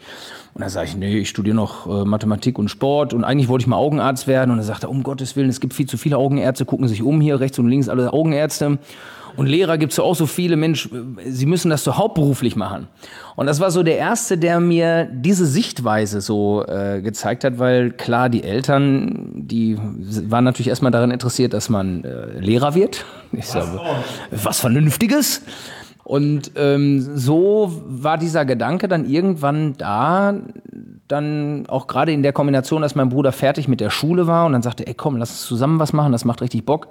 Und 0.54 0.62
da 0.62 0.70
sage 0.70 0.88
ich, 0.88 0.96
nee, 0.96 1.18
ich 1.18 1.30
studiere 1.30 1.58
noch 1.58 1.86
äh, 1.86 2.06
Mathematik 2.06 2.58
und 2.58 2.70
Sport 2.70 3.14
und 3.14 3.26
eigentlich 3.26 3.50
wollte 3.50 3.64
ich 3.64 3.68
mal 3.68 3.76
Augenarzt 3.76 4.26
werden. 4.26 4.52
Und 4.52 4.60
er 4.60 4.64
sagte, 4.64 4.88
um 4.88 5.04
Gottes 5.04 5.36
Willen, 5.36 5.50
es 5.50 5.60
gibt 5.60 5.74
viel 5.74 5.88
zu 5.88 5.98
viele 5.98 6.18
Augenärzte, 6.18 6.64
gucken 6.64 6.88
sich 6.88 7.04
um 7.04 7.20
hier, 7.20 7.42
rechts 7.42 7.60
und 7.60 7.68
links 7.68 7.90
alle 7.90 8.14
Augenärzte. 8.14 8.80
Und 9.38 9.48
Lehrer 9.48 9.78
gibt 9.78 9.94
es 9.94 10.00
auch 10.00 10.16
so 10.16 10.26
viele, 10.26 10.56
Mensch, 10.56 10.90
sie 11.26 11.46
müssen 11.46 11.70
das 11.70 11.84
so 11.84 11.98
hauptberuflich 11.98 12.56
machen. 12.56 12.88
Und 13.36 13.48
das 13.48 13.60
war 13.60 13.72
so 13.72 13.84
der 13.84 13.98
Erste, 13.98 14.38
der 14.38 14.60
mir 14.60 15.06
diese 15.12 15.46
Sichtweise 15.46 16.22
so 16.22 16.66
äh, 16.66 17.02
gezeigt 17.02 17.44
hat, 17.44 17.60
weil 17.60 17.92
klar, 17.92 18.30
die 18.30 18.44
Eltern, 18.44 19.32
die 19.36 19.78
waren 19.78 20.44
natürlich 20.44 20.70
erstmal 20.70 20.92
daran 20.92 21.12
interessiert, 21.12 21.54
dass 21.54 21.70
man 21.70 22.04
äh, 22.04 22.40
Lehrer 22.40 22.76
wird. 22.76 23.06
Ich 23.32 23.48
sage, 23.48 23.80
was 24.32 24.60
Vernünftiges. 24.60 25.42
Und 26.04 26.52
ähm, 26.56 27.02
so 27.18 27.82
war 27.88 28.18
dieser 28.20 28.46
Gedanke 28.46 28.88
dann 28.88 29.06
irgendwann 29.06 29.74
da, 29.76 30.36
dann 31.08 31.66
auch 31.68 31.88
gerade 31.88 32.12
in 32.12 32.22
der 32.22 32.32
Kombination, 32.32 32.84
dass 32.84 32.94
mein 32.94 33.10
Bruder 33.10 33.32
fertig 33.32 33.68
mit 33.68 33.82
der 33.82 33.90
Schule 33.90 34.28
war 34.28 34.46
und 34.46 34.54
dann 34.54 34.62
sagte, 34.62 34.86
ey 34.86 34.94
komm, 34.94 35.18
lass 35.18 35.32
uns 35.32 35.42
zusammen 35.42 35.80
was 35.80 35.94
machen, 35.94 36.12
das 36.12 36.24
macht 36.24 36.42
richtig 36.42 36.64
Bock 36.64 36.90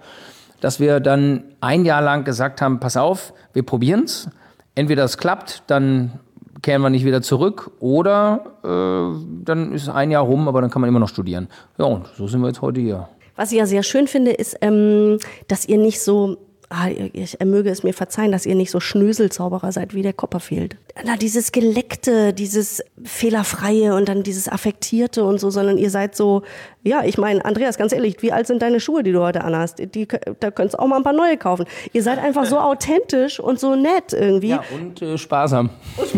dass 0.60 0.80
wir 0.80 1.00
dann 1.00 1.44
ein 1.60 1.84
Jahr 1.84 2.02
lang 2.02 2.24
gesagt 2.24 2.60
haben, 2.62 2.80
pass 2.80 2.96
auf, 2.96 3.32
wir 3.52 3.62
probieren 3.62 4.04
es. 4.04 4.28
Entweder 4.74 5.04
es 5.04 5.18
klappt, 5.18 5.62
dann 5.66 6.18
kehren 6.62 6.82
wir 6.82 6.90
nicht 6.90 7.04
wieder 7.04 7.22
zurück 7.22 7.70
oder 7.78 8.56
äh, 8.64 9.44
dann 9.44 9.72
ist 9.72 9.88
ein 9.88 10.10
Jahr 10.10 10.24
rum, 10.24 10.48
aber 10.48 10.60
dann 10.60 10.70
kann 10.70 10.80
man 10.80 10.88
immer 10.88 10.98
noch 10.98 11.08
studieren. 11.08 11.48
Ja, 11.78 11.84
und 11.84 12.06
so 12.16 12.26
sind 12.26 12.40
wir 12.40 12.48
jetzt 12.48 12.62
heute 12.62 12.80
hier. 12.80 13.08
Was 13.36 13.52
ich 13.52 13.58
ja 13.58 13.66
sehr 13.66 13.82
schön 13.82 14.06
finde, 14.06 14.32
ist, 14.32 14.56
ähm, 14.60 15.18
dass 15.48 15.66
ihr 15.66 15.78
nicht 15.78 16.00
so 16.00 16.38
ah, 16.68 16.88
ich, 16.88 17.40
er 17.40 17.46
möge 17.46 17.70
es 17.70 17.82
mir 17.82 17.92
verzeihen, 17.92 18.32
dass 18.32 18.46
ihr 18.46 18.54
nicht 18.54 18.70
so 18.70 18.80
Schnöselzauberer 18.80 19.72
seid 19.72 19.94
wie 19.94 20.02
der 20.02 20.12
Copperfield. 20.12 20.76
Na, 21.04 21.16
dieses 21.16 21.52
Geleckte, 21.52 22.32
dieses 22.32 22.82
Fehlerfreie 23.02 23.94
und 23.94 24.08
dann 24.08 24.22
dieses 24.22 24.48
Affektierte 24.48 25.24
und 25.24 25.38
so, 25.38 25.50
sondern 25.50 25.78
ihr 25.78 25.90
seid 25.90 26.16
so, 26.16 26.42
ja, 26.82 27.04
ich 27.04 27.18
meine, 27.18 27.44
Andreas, 27.44 27.78
ganz 27.78 27.92
ehrlich, 27.92 28.22
wie 28.22 28.32
alt 28.32 28.46
sind 28.46 28.62
deine 28.62 28.80
Schuhe, 28.80 29.02
die 29.02 29.12
du 29.12 29.20
heute 29.20 29.44
anhast? 29.44 29.78
Die, 29.78 30.06
da 30.40 30.50
könntest 30.50 30.74
du 30.74 30.82
auch 30.82 30.86
mal 30.86 30.96
ein 30.96 31.02
paar 31.02 31.12
neue 31.12 31.36
kaufen. 31.36 31.66
Ihr 31.92 32.02
seid 32.02 32.18
einfach 32.18 32.44
so 32.44 32.58
authentisch 32.60 33.40
und 33.40 33.58
so 33.58 33.74
nett 33.74 34.12
irgendwie. 34.12 34.50
Ja, 34.50 34.64
und 34.74 35.02
äh, 35.02 35.18
sparsam. 35.18 35.70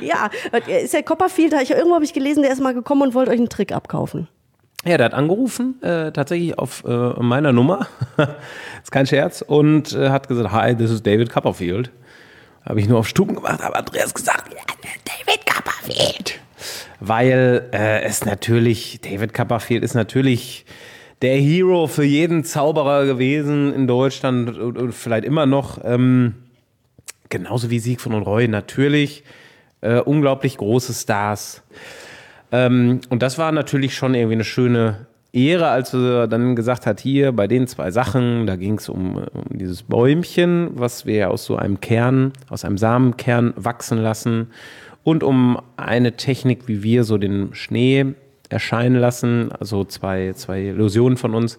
ja, 0.00 0.30
ist 0.66 0.94
der 0.94 1.02
Copperfield, 1.02 1.54
ich, 1.62 1.70
irgendwo 1.70 1.94
habe 1.94 2.04
ich 2.04 2.12
gelesen, 2.12 2.42
der 2.42 2.52
ist 2.52 2.60
mal 2.60 2.74
gekommen 2.74 3.02
und 3.02 3.14
wollte 3.14 3.30
euch 3.30 3.38
einen 3.38 3.48
Trick 3.48 3.72
abkaufen. 3.72 4.28
Ja, 4.84 4.96
der 4.96 5.06
hat 5.06 5.14
angerufen, 5.14 5.82
äh, 5.82 6.12
tatsächlich 6.12 6.56
auf 6.56 6.84
äh, 6.86 7.20
meiner 7.20 7.52
Nummer, 7.52 7.88
ist 8.82 8.92
kein 8.92 9.06
Scherz, 9.06 9.42
und 9.42 9.92
äh, 9.92 10.10
hat 10.10 10.28
gesagt, 10.28 10.52
hi, 10.52 10.74
this 10.76 10.90
is 10.90 11.02
David 11.02 11.30
Copperfield. 11.30 11.90
Habe 12.64 12.80
ich 12.80 12.88
nur 12.88 13.00
auf 13.00 13.08
Stuben 13.08 13.34
gemacht, 13.34 13.60
aber 13.60 13.76
Andreas 13.76 14.14
gesagt, 14.14 14.44
David 14.52 15.46
Copperfield. 15.46 16.38
Weil 17.00 17.68
äh, 17.72 18.02
es 18.02 18.24
natürlich, 18.24 19.00
David 19.00 19.34
Copperfield 19.34 19.82
ist 19.82 19.94
natürlich 19.94 20.64
der 21.22 21.36
Hero 21.36 21.86
für 21.88 22.04
jeden 22.04 22.44
Zauberer 22.44 23.04
gewesen 23.04 23.74
in 23.74 23.86
Deutschland 23.86 24.56
und, 24.56 24.78
und 24.78 24.92
vielleicht 24.92 25.24
immer 25.24 25.46
noch. 25.46 25.78
Ähm, 25.84 26.34
genauso 27.28 27.70
wie 27.70 27.80
Sieg 27.80 28.00
von 28.00 28.14
und 28.14 28.22
Roy, 28.22 28.48
natürlich. 28.48 29.24
Äh, 29.80 30.00
unglaublich 30.00 30.56
große 30.56 30.94
Stars. 30.94 31.62
Ähm, 32.52 33.00
und 33.10 33.22
das 33.22 33.38
war 33.38 33.52
natürlich 33.52 33.94
schon 33.94 34.14
irgendwie 34.14 34.34
eine 34.34 34.44
schöne 34.44 35.06
Ehre, 35.32 35.68
als 35.68 35.92
er 35.92 36.26
dann 36.26 36.56
gesagt 36.56 36.86
hat, 36.86 37.00
hier 37.00 37.32
bei 37.32 37.46
den 37.46 37.66
zwei 37.66 37.90
Sachen, 37.90 38.46
da 38.46 38.56
ging 38.56 38.78
es 38.78 38.88
um, 38.88 39.16
um, 39.16 39.44
dieses 39.50 39.82
Bäumchen, 39.82 40.70
was 40.74 41.04
wir 41.04 41.30
aus 41.30 41.44
so 41.44 41.56
einem 41.56 41.80
Kern, 41.80 42.32
aus 42.48 42.64
einem 42.64 42.78
Samenkern 42.78 43.52
wachsen 43.56 43.98
lassen 43.98 44.48
und 45.04 45.22
um 45.22 45.60
eine 45.76 46.16
Technik, 46.16 46.66
wie 46.66 46.82
wir 46.82 47.04
so 47.04 47.18
den 47.18 47.54
Schnee 47.54 48.06
erscheinen 48.48 48.96
lassen, 48.96 49.52
also 49.52 49.84
zwei, 49.84 50.32
zwei 50.34 50.62
Illusionen 50.62 51.18
von 51.18 51.34
uns. 51.34 51.58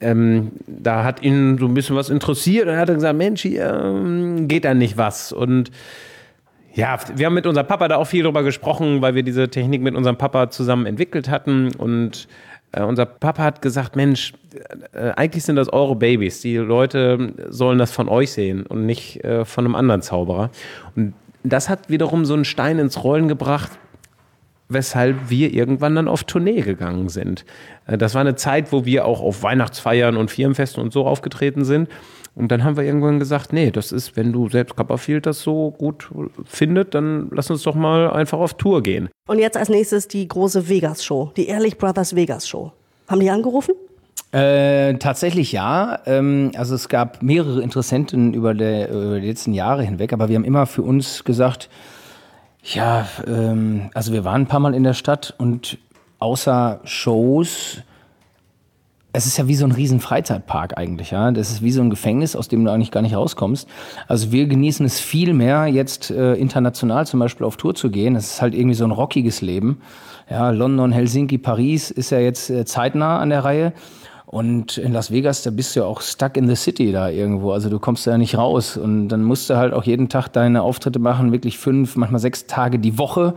Ähm, 0.00 0.52
da 0.66 1.04
hat 1.04 1.22
ihn 1.22 1.56
so 1.56 1.66
ein 1.66 1.72
bisschen 1.72 1.96
was 1.96 2.10
interessiert 2.10 2.66
und 2.66 2.74
er 2.74 2.80
hat 2.80 2.88
gesagt, 2.88 3.16
Mensch, 3.16 3.42
hier 3.42 3.82
ähm, 3.82 4.46
geht 4.46 4.66
da 4.66 4.74
nicht 4.74 4.98
was. 4.98 5.32
Und 5.32 5.70
ja, 6.74 6.98
wir 7.14 7.26
haben 7.26 7.34
mit 7.34 7.46
unserem 7.46 7.66
Papa 7.66 7.86
da 7.88 7.96
auch 7.96 8.06
viel 8.06 8.24
drüber 8.24 8.42
gesprochen, 8.42 9.00
weil 9.00 9.14
wir 9.14 9.22
diese 9.22 9.48
Technik 9.48 9.80
mit 9.80 9.94
unserem 9.94 10.16
Papa 10.16 10.50
zusammen 10.50 10.86
entwickelt 10.86 11.28
hatten. 11.28 11.72
Und 11.76 12.26
äh, 12.72 12.82
unser 12.82 13.06
Papa 13.06 13.44
hat 13.44 13.62
gesagt: 13.62 13.94
Mensch, 13.94 14.32
äh, 14.92 15.10
eigentlich 15.10 15.44
sind 15.44 15.56
das 15.56 15.72
eure 15.72 15.94
Babys. 15.94 16.40
Die 16.40 16.56
Leute 16.56 17.32
sollen 17.48 17.78
das 17.78 17.92
von 17.92 18.08
euch 18.08 18.32
sehen 18.32 18.66
und 18.66 18.86
nicht 18.86 19.22
äh, 19.24 19.44
von 19.44 19.64
einem 19.64 19.76
anderen 19.76 20.02
Zauberer. 20.02 20.50
Und 20.96 21.14
das 21.44 21.68
hat 21.68 21.90
wiederum 21.90 22.24
so 22.24 22.34
einen 22.34 22.44
Stein 22.44 22.80
ins 22.80 23.04
Rollen 23.04 23.28
gebracht, 23.28 23.70
weshalb 24.68 25.30
wir 25.30 25.54
irgendwann 25.54 25.94
dann 25.94 26.08
auf 26.08 26.24
Tournee 26.24 26.62
gegangen 26.62 27.08
sind. 27.08 27.44
Äh, 27.86 27.98
das 27.98 28.14
war 28.14 28.20
eine 28.20 28.34
Zeit, 28.34 28.72
wo 28.72 28.84
wir 28.84 29.04
auch 29.04 29.20
auf 29.20 29.44
Weihnachtsfeiern 29.44 30.16
und 30.16 30.32
Firmenfesten 30.32 30.82
und 30.82 30.92
so 30.92 31.06
aufgetreten 31.06 31.64
sind. 31.64 31.88
Und 32.36 32.50
dann 32.50 32.64
haben 32.64 32.76
wir 32.76 32.84
irgendwann 32.84 33.20
gesagt, 33.20 33.52
nee, 33.52 33.70
das 33.70 33.92
ist, 33.92 34.16
wenn 34.16 34.32
du 34.32 34.48
selbst 34.48 34.74
Copperfield 34.76 35.26
das 35.26 35.40
so 35.42 35.70
gut 35.70 36.08
findet, 36.44 36.94
dann 36.94 37.28
lass 37.30 37.50
uns 37.50 37.62
doch 37.62 37.76
mal 37.76 38.10
einfach 38.10 38.38
auf 38.38 38.54
Tour 38.54 38.82
gehen. 38.82 39.08
Und 39.28 39.38
jetzt 39.38 39.56
als 39.56 39.68
nächstes 39.68 40.08
die 40.08 40.26
große 40.26 40.68
Vegas-Show, 40.68 41.32
die 41.36 41.46
Ehrlich 41.46 41.78
Brothers 41.78 42.16
Vegas-Show. 42.16 42.72
Haben 43.06 43.20
die 43.20 43.30
angerufen? 43.30 43.74
Äh, 44.32 44.94
tatsächlich 44.94 45.52
ja. 45.52 46.00
Ähm, 46.06 46.50
also 46.56 46.74
es 46.74 46.88
gab 46.88 47.22
mehrere 47.22 47.62
Interessenten 47.62 48.34
über, 48.34 48.52
der, 48.52 48.90
über 48.90 49.20
die 49.20 49.28
letzten 49.28 49.52
Jahre 49.52 49.84
hinweg, 49.84 50.12
aber 50.12 50.28
wir 50.28 50.34
haben 50.34 50.44
immer 50.44 50.66
für 50.66 50.82
uns 50.82 51.22
gesagt, 51.22 51.68
ja, 52.64 53.06
ähm, 53.28 53.90
also 53.94 54.12
wir 54.12 54.24
waren 54.24 54.42
ein 54.42 54.46
paar 54.48 54.58
Mal 54.58 54.74
in 54.74 54.82
der 54.82 54.94
Stadt 54.94 55.34
und 55.38 55.78
außer 56.18 56.80
Shows 56.82 57.82
es 59.14 59.26
ist 59.26 59.38
ja 59.38 59.46
wie 59.46 59.54
so 59.54 59.64
ein 59.64 59.70
riesen 59.70 60.00
Freizeitpark 60.00 60.76
eigentlich, 60.76 61.12
ja. 61.12 61.30
Das 61.30 61.50
ist 61.50 61.62
wie 61.62 61.70
so 61.70 61.80
ein 61.80 61.88
Gefängnis, 61.88 62.34
aus 62.34 62.48
dem 62.48 62.64
du 62.64 62.72
eigentlich 62.72 62.90
gar 62.90 63.00
nicht 63.00 63.14
rauskommst. 63.14 63.68
Also 64.08 64.32
wir 64.32 64.46
genießen 64.46 64.84
es 64.84 64.98
viel 64.98 65.34
mehr, 65.34 65.68
jetzt 65.68 66.10
äh, 66.10 66.34
international 66.34 67.06
zum 67.06 67.20
Beispiel 67.20 67.46
auf 67.46 67.56
Tour 67.56 67.76
zu 67.76 67.90
gehen. 67.90 68.16
Es 68.16 68.32
ist 68.32 68.42
halt 68.42 68.54
irgendwie 68.54 68.74
so 68.74 68.84
ein 68.84 68.90
rockiges 68.90 69.40
Leben. 69.40 69.80
Ja, 70.28 70.50
London, 70.50 70.90
Helsinki, 70.90 71.38
Paris 71.38 71.92
ist 71.92 72.10
ja 72.10 72.18
jetzt 72.18 72.50
äh, 72.50 72.64
zeitnah 72.64 73.20
an 73.20 73.30
der 73.30 73.44
Reihe. 73.44 73.72
Und 74.26 74.78
in 74.78 74.92
Las 74.92 75.12
Vegas, 75.12 75.42
da 75.42 75.50
bist 75.50 75.76
du 75.76 75.80
ja 75.80 75.86
auch 75.86 76.00
stuck 76.00 76.36
in 76.36 76.48
the 76.48 76.56
city 76.56 76.90
da 76.90 77.08
irgendwo. 77.08 77.52
Also 77.52 77.70
du 77.70 77.78
kommst 77.78 78.08
da 78.08 78.12
ja 78.12 78.18
nicht 78.18 78.36
raus. 78.36 78.76
Und 78.76 79.10
dann 79.10 79.22
musst 79.22 79.48
du 79.48 79.56
halt 79.56 79.72
auch 79.72 79.84
jeden 79.84 80.08
Tag 80.08 80.26
deine 80.28 80.62
Auftritte 80.62 80.98
machen, 80.98 81.30
wirklich 81.30 81.56
fünf, 81.56 81.94
manchmal 81.94 82.20
sechs 82.20 82.48
Tage 82.48 82.80
die 82.80 82.98
Woche. 82.98 83.34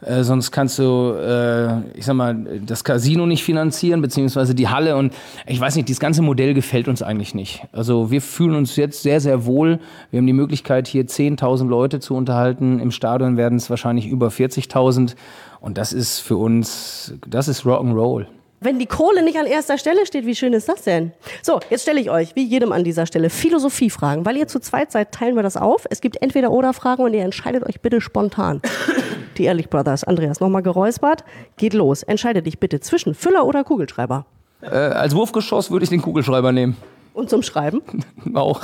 Äh, 0.00 0.22
sonst 0.22 0.50
kannst 0.50 0.78
du, 0.78 1.12
äh, 1.12 1.80
ich 1.96 2.04
sag 2.04 2.14
mal, 2.14 2.34
das 2.64 2.84
Casino 2.84 3.26
nicht 3.26 3.44
finanzieren, 3.44 4.02
beziehungsweise 4.02 4.54
die 4.54 4.68
Halle. 4.68 4.96
Und 4.96 5.14
ich 5.46 5.60
weiß 5.60 5.76
nicht, 5.76 5.88
dieses 5.88 6.00
ganze 6.00 6.22
Modell 6.22 6.54
gefällt 6.54 6.88
uns 6.88 7.02
eigentlich 7.02 7.34
nicht. 7.34 7.62
Also 7.72 8.10
wir 8.10 8.20
fühlen 8.20 8.54
uns 8.54 8.76
jetzt 8.76 9.02
sehr, 9.02 9.20
sehr 9.20 9.46
wohl. 9.46 9.80
Wir 10.10 10.18
haben 10.18 10.26
die 10.26 10.32
Möglichkeit, 10.32 10.88
hier 10.88 11.06
10.000 11.06 11.68
Leute 11.68 12.00
zu 12.00 12.14
unterhalten. 12.14 12.80
Im 12.80 12.90
Stadion 12.90 13.36
werden 13.36 13.56
es 13.56 13.70
wahrscheinlich 13.70 14.06
über 14.06 14.28
40.000. 14.28 15.14
Und 15.60 15.78
das 15.78 15.92
ist 15.92 16.20
für 16.20 16.36
uns, 16.36 17.14
das 17.26 17.48
ist 17.48 17.62
Rock'n'Roll. 17.62 18.26
Wenn 18.64 18.78
die 18.78 18.86
Kohle 18.86 19.22
nicht 19.22 19.36
an 19.36 19.44
erster 19.44 19.76
Stelle 19.76 20.06
steht, 20.06 20.24
wie 20.24 20.34
schön 20.34 20.54
ist 20.54 20.70
das 20.70 20.80
denn? 20.80 21.12
So, 21.42 21.60
jetzt 21.68 21.82
stelle 21.82 22.00
ich 22.00 22.08
euch, 22.10 22.34
wie 22.34 22.44
jedem 22.44 22.72
an 22.72 22.82
dieser 22.82 23.04
Stelle, 23.04 23.28
Philosophiefragen. 23.28 24.24
Weil 24.24 24.38
ihr 24.38 24.48
zu 24.48 24.58
zweit 24.58 24.90
seid, 24.90 25.12
teilen 25.12 25.36
wir 25.36 25.42
das 25.42 25.58
auf. 25.58 25.84
Es 25.90 26.00
gibt 26.00 26.22
entweder 26.22 26.50
oder 26.50 26.72
Fragen 26.72 27.02
und 27.02 27.12
ihr 27.12 27.22
entscheidet 27.22 27.62
euch 27.66 27.82
bitte 27.82 28.00
spontan. 28.00 28.62
Die 29.36 29.44
Ehrlich 29.44 29.68
Brothers, 29.68 30.04
Andreas, 30.04 30.40
nochmal 30.40 30.62
geräuspert. 30.62 31.24
Geht 31.58 31.74
los. 31.74 32.04
Entscheide 32.04 32.40
dich 32.40 32.58
bitte 32.58 32.80
zwischen 32.80 33.14
Füller 33.14 33.44
oder 33.44 33.64
Kugelschreiber. 33.64 34.24
Äh, 34.62 34.68
als 34.68 35.14
Wurfgeschoss 35.14 35.70
würde 35.70 35.84
ich 35.84 35.90
den 35.90 36.00
Kugelschreiber 36.00 36.50
nehmen. 36.50 36.78
Und 37.12 37.28
zum 37.28 37.42
Schreiben. 37.42 37.82
Auch. 38.34 38.62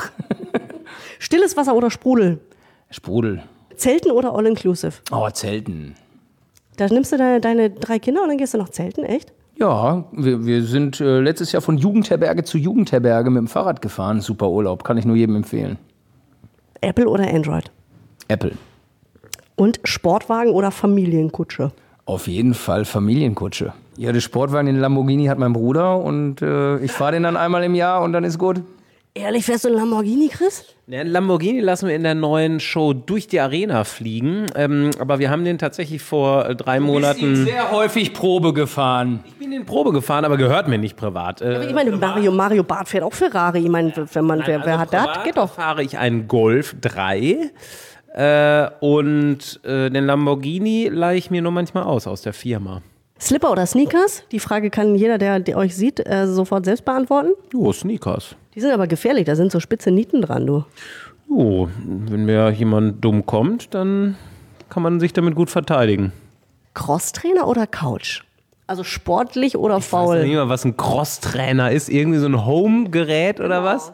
Stilles 1.18 1.58
Wasser 1.58 1.74
oder 1.74 1.90
Sprudel. 1.90 2.40
Sprudel. 2.88 3.42
Zelten 3.76 4.12
oder 4.12 4.34
All-Inclusive. 4.34 4.94
Oh, 5.12 5.28
Zelten. 5.28 5.94
Da 6.78 6.86
nimmst 6.86 7.12
du 7.12 7.18
deine, 7.18 7.40
deine 7.42 7.68
drei 7.68 7.98
Kinder 7.98 8.22
und 8.22 8.28
dann 8.28 8.38
gehst 8.38 8.54
du 8.54 8.58
noch 8.58 8.70
zelten, 8.70 9.04
echt? 9.04 9.34
Ja, 9.60 10.04
wir, 10.12 10.46
wir 10.46 10.62
sind 10.62 11.00
äh, 11.00 11.20
letztes 11.20 11.52
Jahr 11.52 11.60
von 11.60 11.76
Jugendherberge 11.76 12.44
zu 12.44 12.56
Jugendherberge 12.56 13.28
mit 13.28 13.40
dem 13.40 13.46
Fahrrad 13.46 13.82
gefahren. 13.82 14.22
Super 14.22 14.48
Urlaub, 14.48 14.84
kann 14.84 14.96
ich 14.96 15.04
nur 15.04 15.16
jedem 15.16 15.36
empfehlen. 15.36 15.76
Apple 16.80 17.06
oder 17.06 17.28
Android. 17.28 17.70
Apple. 18.28 18.52
Und 19.56 19.78
Sportwagen 19.84 20.52
oder 20.52 20.70
Familienkutsche. 20.70 21.72
Auf 22.06 22.26
jeden 22.26 22.54
Fall 22.54 22.86
Familienkutsche. 22.86 23.74
Ja, 23.98 24.12
der 24.12 24.20
Sportwagen, 24.20 24.64
den 24.64 24.80
Lamborghini 24.80 25.26
hat 25.26 25.38
mein 25.38 25.52
Bruder 25.52 25.98
und 25.98 26.40
äh, 26.40 26.78
ich 26.78 26.90
fahre 26.90 27.12
den 27.12 27.24
dann 27.24 27.36
einmal 27.36 27.62
im 27.62 27.74
Jahr 27.74 28.00
und 28.00 28.14
dann 28.14 28.24
ist 28.24 28.38
gut. 28.38 28.62
Ehrlich, 29.12 29.44
fährst 29.44 29.64
du 29.64 29.68
ein 29.68 29.74
Lamborghini, 29.74 30.28
Chris? 30.28 30.64
Ja, 30.86 31.00
einen 31.00 31.10
Lamborghini 31.10 31.58
lassen 31.60 31.88
wir 31.88 31.96
in 31.96 32.04
der 32.04 32.14
neuen 32.14 32.60
Show 32.60 32.92
durch 32.92 33.26
die 33.26 33.40
Arena 33.40 33.82
fliegen. 33.82 34.46
Ähm, 34.54 34.90
aber 35.00 35.18
wir 35.18 35.30
haben 35.30 35.44
den 35.44 35.58
tatsächlich 35.58 36.00
vor 36.00 36.46
äh, 36.48 36.54
drei 36.54 36.78
Monaten. 36.78 37.44
sehr 37.44 37.72
häufig 37.72 38.12
Probe 38.12 38.52
gefahren. 38.52 39.20
Ich 39.26 39.34
bin 39.34 39.50
in 39.50 39.66
Probe 39.66 39.92
gefahren, 39.92 40.24
aber 40.24 40.36
gehört 40.36 40.68
mir 40.68 40.78
nicht 40.78 40.96
privat. 40.96 41.40
Äh, 41.42 41.66
Ich 41.66 41.74
meine, 41.74 41.90
Mario, 41.96 42.30
Mario 42.30 42.62
Barth 42.62 42.88
fährt 42.88 43.02
auch 43.02 43.12
Ferrari. 43.12 43.58
Ich 43.60 43.68
meine, 43.68 43.92
wenn 44.12 44.24
man, 44.24 44.42
wer, 44.46 44.64
wer 44.64 44.78
also 44.78 44.96
hat 44.96 45.16
das? 45.16 45.24
Geht 45.24 45.36
doch. 45.36 45.54
fahre 45.54 45.82
ich 45.82 45.98
einen 45.98 46.28
Golf 46.28 46.76
3 46.80 47.50
äh, 48.14 48.70
und 48.78 49.60
äh, 49.64 49.90
den 49.90 50.06
Lamborghini 50.06 50.88
leihe 50.88 51.18
ich 51.18 51.30
mir 51.32 51.42
nur 51.42 51.52
manchmal 51.52 51.82
aus 51.82 52.06
aus 52.06 52.22
der 52.22 52.32
Firma. 52.32 52.80
Slipper 53.20 53.52
oder 53.52 53.66
Sneakers? 53.66 54.24
Die 54.32 54.40
Frage 54.40 54.70
kann 54.70 54.94
jeder, 54.94 55.18
der, 55.18 55.40
der 55.40 55.56
euch 55.56 55.76
sieht, 55.76 56.06
äh, 56.08 56.26
sofort 56.26 56.64
selbst 56.64 56.84
beantworten. 56.84 57.30
Jo, 57.52 57.72
Sneakers. 57.72 58.34
Die 58.54 58.60
sind 58.60 58.72
aber 58.72 58.86
gefährlich, 58.86 59.24
da 59.26 59.36
sind 59.36 59.52
so 59.52 59.60
spitze 59.60 59.90
Nieten 59.90 60.22
dran, 60.22 60.46
du. 60.46 60.64
Jo, 61.28 61.68
wenn 61.84 62.24
mir 62.24 62.50
jemand 62.50 63.04
dumm 63.04 63.26
kommt, 63.26 63.74
dann 63.74 64.16
kann 64.68 64.82
man 64.82 64.98
sich 65.00 65.12
damit 65.12 65.34
gut 65.34 65.50
verteidigen. 65.50 66.12
Crosstrainer 66.74 67.46
oder 67.46 67.66
Couch? 67.66 68.22
Also 68.66 68.84
sportlich 68.84 69.56
oder 69.56 69.76
Ich 69.78 69.82
weiß 69.84 69.88
faul? 69.90 70.22
nicht 70.24 70.34
mal, 70.34 70.48
was 70.48 70.64
ein 70.64 70.76
Crosstrainer 70.76 71.72
ist. 71.72 71.88
Irgendwie 71.88 72.18
so 72.18 72.26
ein 72.26 72.46
Home-Gerät 72.46 73.40
oder 73.40 73.64
was? 73.64 73.92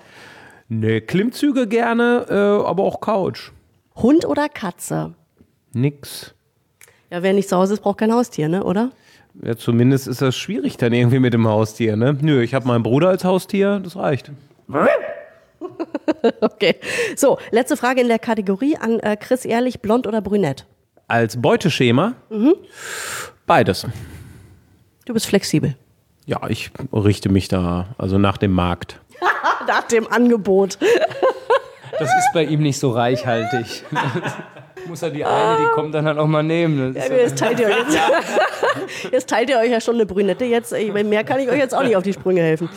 Ne, 0.68 1.00
Klimmzüge 1.00 1.66
gerne, 1.66 2.26
äh, 2.28 2.66
aber 2.66 2.82
auch 2.84 3.00
Couch. 3.00 3.50
Hund 3.96 4.26
oder 4.26 4.48
Katze? 4.48 5.14
Nix. 5.72 6.34
Ja, 7.10 7.22
wer 7.22 7.32
nicht 7.32 7.48
zu 7.48 7.56
Hause 7.56 7.74
ist, 7.74 7.80
braucht 7.80 7.98
kein 7.98 8.12
Haustier, 8.12 8.48
ne, 8.48 8.64
oder? 8.64 8.90
Ja, 9.42 9.56
zumindest 9.56 10.06
ist 10.08 10.22
das 10.22 10.36
schwierig 10.36 10.76
dann 10.78 10.92
irgendwie 10.92 11.18
mit 11.18 11.34
dem 11.34 11.46
Haustier, 11.46 11.96
ne? 11.96 12.16
Nö, 12.20 12.42
ich 12.42 12.54
habe 12.54 12.66
meinen 12.66 12.82
Bruder 12.82 13.08
als 13.08 13.24
Haustier, 13.24 13.80
das 13.82 13.96
reicht. 13.96 14.30
Okay. 16.40 16.76
So, 17.16 17.38
letzte 17.50 17.76
Frage 17.76 18.00
in 18.00 18.08
der 18.08 18.18
Kategorie 18.18 18.76
an 18.76 19.00
äh, 19.00 19.16
Chris 19.16 19.44
Ehrlich, 19.44 19.80
blond 19.80 20.06
oder 20.06 20.20
brünett? 20.20 20.66
Als 21.08 21.40
Beuteschema? 21.40 22.14
Beides. 23.46 23.86
Du 25.06 25.14
bist 25.14 25.26
flexibel. 25.26 25.74
Ja, 26.26 26.40
ich 26.48 26.70
richte 26.92 27.28
mich 27.28 27.48
da 27.48 27.86
also 27.98 28.18
nach 28.18 28.36
dem 28.36 28.52
Markt. 28.52 29.00
Nach 29.66 29.82
dem 29.84 30.06
Angebot. 30.10 30.78
Das 31.98 32.10
ist 32.10 32.28
bei 32.34 32.44
ihm 32.44 32.60
nicht 32.60 32.78
so 32.78 32.90
reichhaltig. 32.90 33.82
Muss 34.86 35.00
er 35.00 35.08
die 35.08 35.24
eine, 35.24 35.56
die 35.56 35.70
kommt 35.72 35.94
dann 35.94 36.04
halt 36.04 36.18
auch 36.18 36.26
mal 36.26 36.42
nehmen. 36.42 36.92
Das 36.92 37.04
ist 37.04 37.10
Ja, 37.10 37.16
Jetzt 37.16 37.38
teilt 37.38 37.58
ihr 37.58 37.70
jetzt, 37.70 37.98
jetzt 39.12 39.28
teilt 39.28 39.50
ihr 39.50 39.58
euch 39.58 39.70
ja 39.70 39.80
schon 39.80 39.96
eine 39.96 40.06
Brünette. 40.06 40.44
Jetzt, 40.44 40.72
mehr 40.72 41.24
kann 41.24 41.40
ich 41.40 41.48
euch 41.48 41.58
jetzt 41.58 41.74
auch 41.74 41.82
nicht 41.82 41.96
auf 41.96 42.02
die 42.02 42.12
Sprünge 42.12 42.42
helfen. 42.42 42.68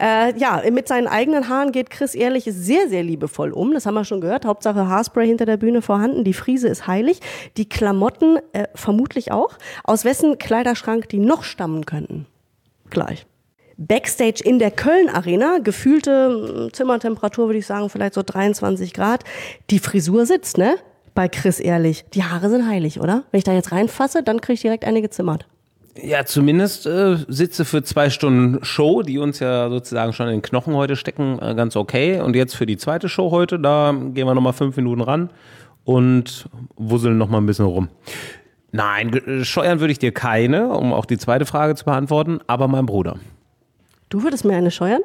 Äh, 0.00 0.38
ja, 0.38 0.62
mit 0.70 0.88
seinen 0.88 1.06
eigenen 1.06 1.48
Haaren 1.48 1.72
geht 1.72 1.90
Chris 1.90 2.14
Ehrlich 2.14 2.44
sehr, 2.48 2.88
sehr 2.88 3.02
liebevoll 3.02 3.52
um. 3.52 3.72
Das 3.74 3.86
haben 3.86 3.94
wir 3.94 4.04
schon 4.04 4.20
gehört. 4.20 4.44
Hauptsache 4.44 4.88
Haarspray 4.88 5.26
hinter 5.26 5.46
der 5.46 5.56
Bühne 5.56 5.82
vorhanden. 5.82 6.24
Die 6.24 6.34
Friese 6.34 6.68
ist 6.68 6.86
heilig. 6.86 7.20
Die 7.56 7.68
Klamotten 7.68 8.38
äh, 8.52 8.66
vermutlich 8.74 9.32
auch. 9.32 9.58
Aus 9.84 10.04
wessen 10.04 10.38
Kleiderschrank 10.38 11.08
die 11.08 11.18
noch 11.18 11.44
stammen 11.44 11.86
könnten? 11.86 12.26
Gleich. 12.90 13.26
Backstage 13.76 14.42
in 14.44 14.58
der 14.58 14.70
Köln 14.70 15.08
Arena, 15.08 15.58
gefühlte 15.58 16.68
äh, 16.68 16.72
Zimmertemperatur 16.72 17.46
würde 17.46 17.58
ich 17.58 17.66
sagen, 17.66 17.88
vielleicht 17.88 18.14
so 18.14 18.22
23 18.22 18.92
Grad. 18.92 19.24
Die 19.70 19.78
Frisur 19.78 20.26
sitzt, 20.26 20.58
ne? 20.58 20.76
Bei 21.14 21.28
Chris 21.28 21.60
ehrlich. 21.60 22.04
Die 22.14 22.24
Haare 22.24 22.48
sind 22.48 22.66
heilig, 22.66 23.00
oder? 23.00 23.24
Wenn 23.30 23.38
ich 23.38 23.44
da 23.44 23.52
jetzt 23.52 23.72
reinfasse, 23.72 24.22
dann 24.22 24.40
kriege 24.40 24.54
ich 24.54 24.62
direkt 24.62 24.84
eine 24.84 25.02
gezimmert. 25.02 25.46
Ja, 26.00 26.24
zumindest 26.24 26.86
äh, 26.86 27.18
sitze 27.28 27.66
für 27.66 27.82
zwei 27.82 28.08
Stunden 28.08 28.64
Show, 28.64 29.02
die 29.02 29.18
uns 29.18 29.40
ja 29.40 29.68
sozusagen 29.68 30.14
schon 30.14 30.28
in 30.28 30.36
den 30.36 30.42
Knochen 30.42 30.74
heute 30.74 30.96
stecken, 30.96 31.38
äh, 31.42 31.54
ganz 31.54 31.76
okay. 31.76 32.20
Und 32.20 32.34
jetzt 32.34 32.54
für 32.54 32.64
die 32.64 32.78
zweite 32.78 33.10
Show 33.10 33.30
heute, 33.30 33.58
da 33.58 33.92
gehen 33.92 34.26
wir 34.26 34.34
nochmal 34.34 34.54
fünf 34.54 34.76
Minuten 34.76 35.02
ran 35.02 35.28
und 35.84 36.48
wusseln 36.76 37.18
nochmal 37.18 37.42
ein 37.42 37.46
bisschen 37.46 37.66
rum. 37.66 37.88
Nein, 38.70 39.42
scheuern 39.42 39.80
würde 39.80 39.92
ich 39.92 39.98
dir 39.98 40.12
keine, 40.12 40.68
um 40.68 40.94
auch 40.94 41.04
die 41.04 41.18
zweite 41.18 41.44
Frage 41.44 41.74
zu 41.74 41.84
beantworten, 41.84 42.40
aber 42.46 42.68
mein 42.68 42.86
Bruder. 42.86 43.16
Du 44.08 44.22
würdest 44.22 44.46
mir 44.46 44.56
eine 44.56 44.70
scheuern? 44.70 45.02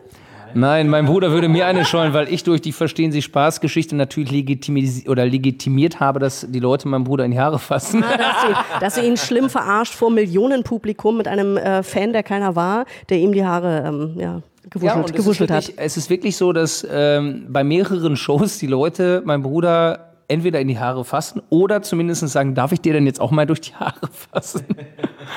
Nein, 0.57 0.89
mein 0.89 1.05
Bruder 1.05 1.31
würde 1.31 1.49
mir 1.49 1.67
eine 1.67 1.85
scheuen, 1.85 2.13
weil 2.13 2.33
ich 2.33 2.43
durch 2.43 2.61
die 2.61 2.71
Verstehen 2.71 3.11
Sie 3.11 3.21
Spaß-Geschichte 3.21 3.95
natürlich 3.95 4.31
legitimiert, 4.31 5.07
oder 5.07 5.25
legitimiert 5.25 5.99
habe, 5.99 6.19
dass 6.19 6.47
die 6.49 6.59
Leute 6.59 6.87
meinem 6.87 7.03
Bruder 7.03 7.25
in 7.25 7.31
die 7.31 7.39
Haare 7.39 7.59
fassen. 7.59 8.03
Ah, 8.03 8.17
dass, 8.17 8.41
du, 8.41 8.79
dass 8.79 8.95
du 8.95 9.01
ihn 9.01 9.17
schlimm 9.17 9.49
verarscht 9.51 9.93
vor 9.93 10.09
Millionenpublikum 10.09 11.15
mit 11.17 11.27
einem 11.27 11.57
äh, 11.57 11.83
Fan, 11.83 12.11
der 12.11 12.23
keiner 12.23 12.55
war, 12.55 12.85
der 13.09 13.19
ihm 13.19 13.33
die 13.33 13.45
Haare 13.45 13.83
ähm, 13.85 14.13
ja, 14.17 14.41
gewuschelt, 14.69 15.09
es 15.09 15.15
gewuschelt 15.15 15.49
ist 15.51 15.55
hat. 15.55 15.67
wirklich, 15.67 15.85
Es 15.85 15.97
ist 15.97 16.09
wirklich 16.09 16.37
so, 16.37 16.51
dass 16.53 16.87
ähm, 16.89 17.45
bei 17.49 17.63
mehreren 17.63 18.15
Shows 18.15 18.57
die 18.57 18.67
Leute 18.67 19.21
meinem 19.25 19.43
Bruder 19.43 20.13
entweder 20.27 20.59
in 20.59 20.67
die 20.67 20.79
Haare 20.79 21.05
fassen 21.05 21.41
oder 21.49 21.83
zumindest 21.83 22.27
sagen, 22.27 22.55
darf 22.55 22.71
ich 22.71 22.81
dir 22.81 22.93
denn 22.93 23.05
jetzt 23.05 23.21
auch 23.21 23.31
mal 23.31 23.45
durch 23.45 23.61
die 23.61 23.75
Haare 23.75 24.09
fassen? 24.31 24.65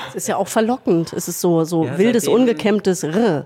Es 0.09 0.15
ist 0.15 0.27
ja 0.27 0.37
auch 0.37 0.47
verlockend. 0.47 1.13
Es 1.13 1.27
ist 1.27 1.39
so, 1.41 1.63
so 1.63 1.85
Ja, 1.85 1.97
wildes, 1.97 2.27
ungekämmtes 2.27 3.03
Rrr. 3.03 3.45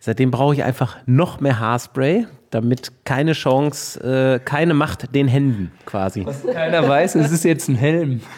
Seitdem 0.00 0.30
brauche 0.30 0.54
ich 0.54 0.64
einfach 0.64 0.96
noch 1.06 1.40
mehr 1.40 1.58
Haarspray, 1.60 2.26
damit 2.50 2.92
keine 3.04 3.32
Chance, 3.32 4.00
äh, 4.00 4.38
keine 4.44 4.74
Macht 4.74 5.14
den 5.14 5.28
Händen 5.28 5.72
quasi. 5.84 6.26
Keiner 6.52 6.88
weiß, 6.88 7.14
es 7.16 7.30
ist 7.30 7.44
jetzt 7.44 7.68
ein 7.68 7.74
Helm. 7.76 8.20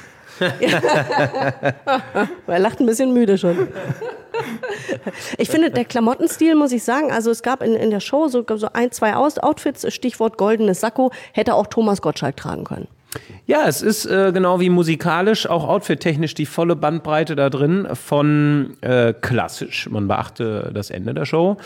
Er 2.47 2.59
lacht 2.59 2.81
ein 2.81 2.87
bisschen 2.87 3.13
müde 3.13 3.37
schon. 3.37 3.69
Ich 5.39 5.51
finde, 5.51 5.71
der 5.71 5.85
Klamottenstil, 5.85 6.55
muss 6.55 6.73
ich 6.73 6.83
sagen, 6.83 7.13
also 7.13 7.31
es 7.31 7.43
gab 7.43 7.63
in, 7.63 7.75
in 7.75 7.91
der 7.91 8.01
Show 8.01 8.29
so, 8.29 8.45
so 8.57 8.69
ein, 8.73 8.91
zwei 8.91 9.15
Aus 9.15 9.39
Outfits, 9.39 9.93
Stichwort 9.93 10.39
goldenes 10.39 10.81
Sakko, 10.81 11.11
hätte 11.33 11.55
auch 11.55 11.67
Thomas 11.67 12.01
Gottschalk 12.01 12.37
tragen 12.37 12.65
können. 12.65 12.89
Ja, 13.47 13.67
es 13.67 13.83
ist 13.83 14.07
äh, 14.07 14.31
genau 14.33 14.61
wie 14.61 14.71
musikalisch, 14.71 15.49
auch 15.49 15.67
outfit-technisch 15.67 16.35
die 16.35 16.47
volle 16.47 16.77
Bandbreite 16.77 17.35
da 17.35 17.51
drin 17.51 17.89
von 17.95 18.77
äh, 18.83 19.13
klassisch, 19.13 19.89
man 19.91 20.07
beachte 20.07 20.71
das 20.73 20.91
Ende 20.91 21.15
der 21.15 21.25
Show, 21.25 21.57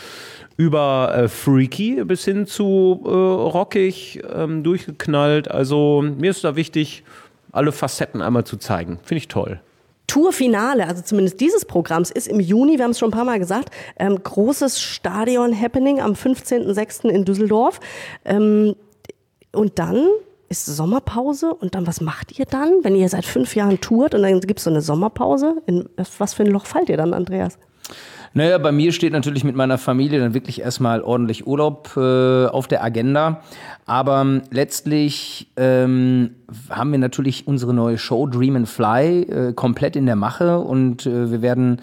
über 0.57 1.13
äh, 1.15 1.27
freaky 1.27 2.03
bis 2.03 2.25
hin 2.25 2.47
zu 2.47 3.01
äh, 3.05 3.09
rockig, 3.09 4.21
ähm, 4.33 4.63
durchgeknallt. 4.63 5.51
Also 5.51 6.01
mir 6.01 6.31
ist 6.31 6.43
da 6.43 6.55
wichtig, 6.55 7.03
alle 7.51 7.71
Facetten 7.71 8.21
einmal 8.21 8.45
zu 8.45 8.57
zeigen. 8.57 8.99
Finde 9.03 9.19
ich 9.19 9.27
toll. 9.27 9.59
Tourfinale, 10.07 10.87
also 10.87 11.01
zumindest 11.01 11.41
dieses 11.41 11.65
Programms, 11.65 12.11
ist 12.11 12.27
im 12.27 12.39
Juni, 12.39 12.77
wir 12.77 12.83
haben 12.83 12.91
es 12.91 12.99
schon 12.99 13.09
ein 13.09 13.17
paar 13.17 13.25
Mal 13.25 13.39
gesagt, 13.39 13.69
ähm, 13.97 14.21
großes 14.21 14.79
Stadion-Happening 14.79 15.99
am 15.99 16.13
15.06. 16.13 17.09
in 17.09 17.25
Düsseldorf. 17.25 17.79
Ähm, 18.23 18.75
und 19.51 19.79
dann 19.79 20.07
ist 20.49 20.65
Sommerpause 20.65 21.53
und 21.53 21.75
dann, 21.75 21.87
was 21.87 22.01
macht 22.01 22.37
ihr 22.37 22.45
dann, 22.45 22.71
wenn 22.83 22.95
ihr 22.95 23.09
seit 23.09 23.25
fünf 23.25 23.55
Jahren 23.55 23.81
tourt 23.81 24.13
und 24.13 24.21
dann 24.21 24.39
gibt 24.41 24.59
es 24.59 24.65
so 24.65 24.69
eine 24.69 24.81
Sommerpause? 24.81 25.55
In 25.65 25.89
was 26.17 26.33
für 26.33 26.43
ein 26.43 26.51
Loch 26.51 26.65
fallt 26.65 26.89
ihr 26.89 26.97
dann, 26.97 27.13
Andreas? 27.13 27.57
Naja, 28.37 28.57
bei 28.57 28.73
mir 28.73 28.91
steht 28.91 29.13
natürlich 29.13 29.45
mit 29.45 29.55
meiner 29.55 29.77
Familie 29.77 30.19
dann 30.19 30.33
wirklich 30.33 30.59
erstmal 30.59 31.01
ordentlich 31.01 31.47
Urlaub 31.47 31.91
äh, 31.95 32.47
auf 32.47 32.67
der 32.67 32.83
Agenda. 32.83 33.41
Aber 33.85 34.19
ähm, 34.19 34.41
letztlich 34.51 35.51
ähm, 35.55 36.31
haben 36.69 36.91
wir 36.91 36.99
natürlich 36.99 37.47
unsere 37.47 37.73
neue 37.73 37.97
Show 37.97 38.27
Dream 38.27 38.57
and 38.57 38.67
Fly 38.67 39.21
äh, 39.21 39.53
komplett 39.53 39.95
in 39.95 40.05
der 40.05 40.17
Mache 40.17 40.59
und 40.59 41.05
äh, 41.05 41.31
wir 41.31 41.41
werden, 41.41 41.81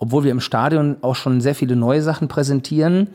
obwohl 0.00 0.24
wir 0.24 0.32
im 0.32 0.40
Stadion 0.40 0.96
auch 1.02 1.14
schon 1.14 1.40
sehr 1.40 1.54
viele 1.54 1.76
neue 1.76 2.02
Sachen 2.02 2.26
präsentieren, 2.26 3.06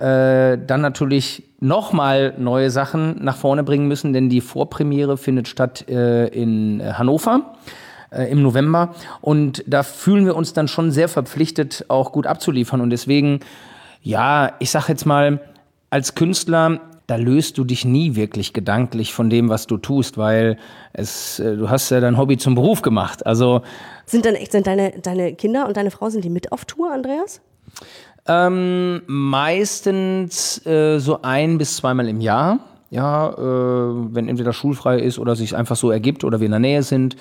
äh, 0.00 0.58
dann 0.66 0.80
natürlich 0.80 1.44
nochmal 1.60 2.34
neue 2.38 2.70
Sachen 2.70 3.22
nach 3.22 3.36
vorne 3.36 3.62
bringen 3.62 3.86
müssen, 3.86 4.12
denn 4.12 4.28
die 4.28 4.40
Vorpremiere 4.40 5.16
findet 5.16 5.48
statt 5.48 5.88
äh, 5.88 6.28
in 6.28 6.82
Hannover. 6.82 7.54
äh, 8.10 8.30
im 8.30 8.42
November. 8.42 8.94
Und 9.20 9.62
da 9.66 9.82
fühlen 9.82 10.26
wir 10.26 10.36
uns 10.36 10.52
dann 10.52 10.68
schon 10.68 10.90
sehr 10.90 11.08
verpflichtet, 11.08 11.84
auch 11.88 12.12
gut 12.12 12.26
abzuliefern. 12.26 12.80
Und 12.80 12.90
deswegen, 12.90 13.40
ja, 14.02 14.52
ich 14.58 14.70
sag 14.70 14.88
jetzt 14.88 15.06
mal, 15.06 15.40
als 15.90 16.14
Künstler 16.14 16.80
da 17.10 17.16
löst 17.16 17.58
du 17.58 17.64
dich 17.64 17.84
nie 17.84 18.14
wirklich 18.14 18.52
gedanklich 18.52 19.12
von 19.12 19.30
dem, 19.30 19.48
was 19.48 19.66
du 19.66 19.78
tust, 19.78 20.16
weil 20.16 20.58
es, 20.92 21.40
äh, 21.40 21.56
du 21.56 21.68
hast 21.68 21.90
ja 21.90 21.98
dein 21.98 22.16
Hobby 22.16 22.38
zum 22.38 22.54
Beruf 22.54 22.82
gemacht. 22.82 23.26
Also 23.26 23.62
sind 24.06 24.24
dann 24.24 24.36
echt 24.36 24.52
sind 24.52 24.68
deine 24.68 24.92
deine 25.02 25.34
Kinder 25.34 25.66
und 25.66 25.76
deine 25.76 25.90
Frau 25.90 26.08
sind 26.08 26.24
die 26.24 26.30
mit 26.30 26.52
auf 26.52 26.66
Tour, 26.66 26.92
Andreas? 26.92 27.40
Ähm, 28.26 29.02
meistens 29.06 30.64
äh, 30.66 30.98
so 30.98 31.22
ein 31.22 31.58
bis 31.58 31.76
zweimal 31.76 32.08
im 32.08 32.20
Jahr. 32.20 32.60
Ja, 32.90 33.30
äh, 33.30 34.14
wenn 34.14 34.28
entweder 34.28 34.52
schulfrei 34.52 34.98
ist 34.98 35.18
oder 35.18 35.36
sich 35.36 35.54
einfach 35.56 35.76
so 35.76 35.90
ergibt 35.90 36.24
oder 36.24 36.40
wir 36.40 36.46
in 36.46 36.52
der 36.52 36.60
Nähe 36.60 36.82
sind. 36.82 37.16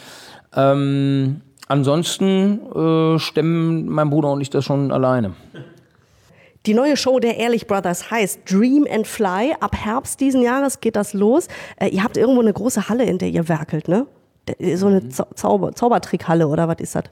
Ähm, 0.55 1.41
ansonsten 1.67 2.59
äh, 2.75 3.19
stemmen 3.19 3.87
mein 3.87 4.09
Bruder 4.09 4.31
und 4.31 4.41
ich 4.41 4.49
das 4.49 4.65
schon 4.65 4.91
alleine. 4.91 5.33
Die 6.65 6.73
neue 6.73 6.97
Show 6.97 7.19
der 7.19 7.37
Ehrlich 7.37 7.67
Brothers 7.67 8.11
heißt 8.11 8.41
Dream 8.51 8.85
and 8.91 9.07
Fly. 9.07 9.53
Ab 9.59 9.75
Herbst 9.75 10.19
diesen 10.19 10.41
Jahres 10.41 10.81
geht 10.81 10.95
das 10.95 11.13
los. 11.13 11.47
Äh, 11.77 11.89
ihr 11.89 12.03
habt 12.03 12.17
irgendwo 12.17 12.41
eine 12.41 12.51
große 12.51 12.89
Halle, 12.89 13.05
in 13.05 13.17
der 13.17 13.29
ihr 13.29 13.47
werkelt, 13.47 13.87
ne? 13.87 14.07
So 14.75 14.87
eine 14.87 15.01
mhm. 15.01 15.11
Zauber 15.35 15.73
Zaubertrickhalle 15.73 16.47
oder 16.47 16.67
was 16.67 16.79
ist 16.79 16.95
das? 16.95 17.03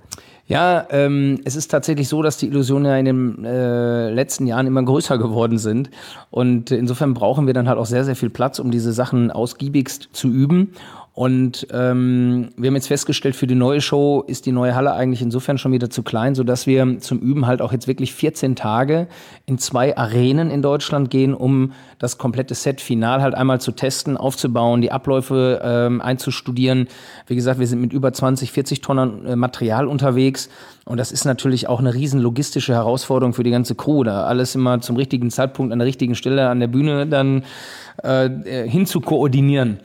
Ja, 0.47 0.87
ähm, 0.91 1.41
es 1.43 1.57
ist 1.57 1.69
tatsächlich 1.69 2.07
so, 2.07 2.21
dass 2.21 2.37
die 2.37 2.47
Illusionen 2.47 2.85
ja 2.85 2.97
in 2.97 3.05
den 3.05 3.45
äh, 3.45 4.09
letzten 4.09 4.47
Jahren 4.47 4.65
immer 4.65 4.81
größer 4.81 5.17
geworden 5.17 5.57
sind. 5.57 5.89
Und 6.31 6.71
insofern 6.71 7.13
brauchen 7.13 7.47
wir 7.47 7.53
dann 7.53 7.67
halt 7.67 7.77
auch 7.77 7.85
sehr, 7.85 8.05
sehr 8.05 8.15
viel 8.15 8.29
Platz, 8.29 8.59
um 8.59 8.71
diese 8.71 8.93
Sachen 8.93 9.29
ausgiebigst 9.29 10.09
zu 10.13 10.29
üben. 10.29 10.73
Und 11.17 11.65
ähm, 11.73 12.49
wir 12.57 12.67
haben 12.67 12.75
jetzt 12.75 12.89
festgestellt, 12.89 13.35
für 13.35 13.47
die 13.47 13.55
neue 13.55 13.81
Show 13.81 14.23
ist 14.27 14.45
die 14.45 14.51
neue 14.51 14.75
Halle 14.75 14.93
eigentlich 14.93 15.23
insofern 15.23 15.57
schon 15.57 15.71
wieder 15.71 15.89
zu 15.89 16.03
klein, 16.03 16.35
sodass 16.35 16.67
wir 16.67 16.99
zum 16.99 17.17
Üben 17.17 17.47
halt 17.47 17.59
auch 17.59 17.71
jetzt 17.71 17.87
wirklich 17.87 18.13
14 18.13 18.55
Tage 18.55 19.07
in 19.47 19.57
zwei 19.57 19.97
Arenen 19.97 20.51
in 20.51 20.61
Deutschland 20.61 21.09
gehen, 21.09 21.33
um 21.33 21.71
das 21.97 22.19
komplette 22.19 22.53
Set 22.53 22.81
final 22.81 23.23
halt 23.23 23.33
einmal 23.33 23.59
zu 23.59 23.71
testen, 23.71 24.15
aufzubauen, 24.15 24.81
die 24.81 24.91
Abläufe 24.91 25.59
ähm, 25.63 26.01
einzustudieren. 26.01 26.87
Wie 27.25 27.33
gesagt, 27.33 27.59
wir 27.59 27.65
sind 27.65 27.81
mit 27.81 27.93
über 27.93 28.13
20, 28.13 28.51
40 28.51 28.81
Tonnen 28.81 29.25
äh, 29.25 29.35
Material 29.35 29.87
unterwegs. 29.87 30.49
Und 30.85 30.97
das 30.97 31.11
ist 31.11 31.25
natürlich 31.25 31.67
auch 31.67 31.79
eine 31.79 31.95
riesen 31.95 32.21
logistische 32.21 32.75
Herausforderung 32.75 33.33
für 33.33 33.41
die 33.41 33.49
ganze 33.49 33.73
Crew, 33.73 34.03
da 34.03 34.25
alles 34.25 34.53
immer 34.53 34.81
zum 34.81 34.97
richtigen 34.97 35.31
Zeitpunkt 35.31 35.73
an 35.73 35.79
der 35.79 35.87
richtigen 35.87 36.13
Stelle 36.13 36.47
an 36.47 36.59
der 36.59 36.67
Bühne 36.67 37.07
dann 37.07 37.43
äh, 38.03 38.27
äh 38.27 38.69
hin 38.69 38.85
zu 38.85 39.01
koordinieren. 39.01 39.79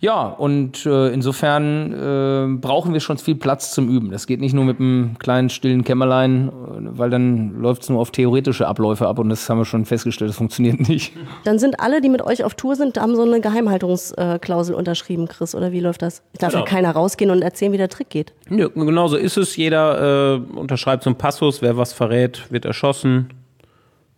Ja, 0.00 0.24
und 0.26 0.84
äh, 0.86 1.08
insofern 1.08 1.92
äh, 1.92 2.58
brauchen 2.58 2.92
wir 2.92 3.00
schon 3.00 3.18
viel 3.18 3.36
Platz 3.36 3.72
zum 3.72 3.88
Üben. 3.88 4.10
Das 4.10 4.26
geht 4.26 4.40
nicht 4.40 4.54
nur 4.54 4.64
mit 4.64 4.80
einem 4.80 5.16
kleinen 5.18 5.50
stillen 5.50 5.84
Kämmerlein, 5.84 6.50
weil 6.52 7.10
dann 7.10 7.60
läuft 7.60 7.82
es 7.82 7.88
nur 7.88 8.00
auf 8.00 8.10
theoretische 8.10 8.66
Abläufe 8.66 9.06
ab 9.06 9.18
und 9.18 9.28
das 9.28 9.48
haben 9.48 9.58
wir 9.58 9.64
schon 9.64 9.84
festgestellt, 9.84 10.30
das 10.30 10.36
funktioniert 10.36 10.88
nicht. 10.88 11.12
Dann 11.44 11.58
sind 11.58 11.80
alle, 11.80 12.00
die 12.00 12.08
mit 12.08 12.22
euch 12.22 12.44
auf 12.44 12.54
Tour 12.54 12.76
sind, 12.76 13.00
haben 13.00 13.16
so 13.16 13.22
eine 13.22 13.40
Geheimhaltungsklausel 13.40 14.74
unterschrieben, 14.74 15.28
Chris, 15.28 15.54
oder 15.54 15.72
wie 15.72 15.80
läuft 15.80 16.02
das? 16.02 16.22
Ich 16.32 16.38
darf 16.38 16.52
genau. 16.52 16.64
ja 16.64 16.70
keiner 16.70 16.90
rausgehen 16.90 17.30
und 17.30 17.42
erzählen, 17.42 17.72
wie 17.72 17.78
der 17.78 17.88
Trick 17.88 18.10
geht. 18.10 18.32
Ja, 18.50 18.68
genau 18.68 19.08
so 19.08 19.16
ist 19.16 19.36
es. 19.36 19.56
Jeder 19.56 20.34
äh, 20.34 20.56
unterschreibt 20.56 21.04
so 21.04 21.10
einen 21.10 21.18
Passus, 21.18 21.62
wer 21.62 21.76
was 21.76 21.92
verrät, 21.92 22.50
wird 22.50 22.64
erschossen. 22.64 23.30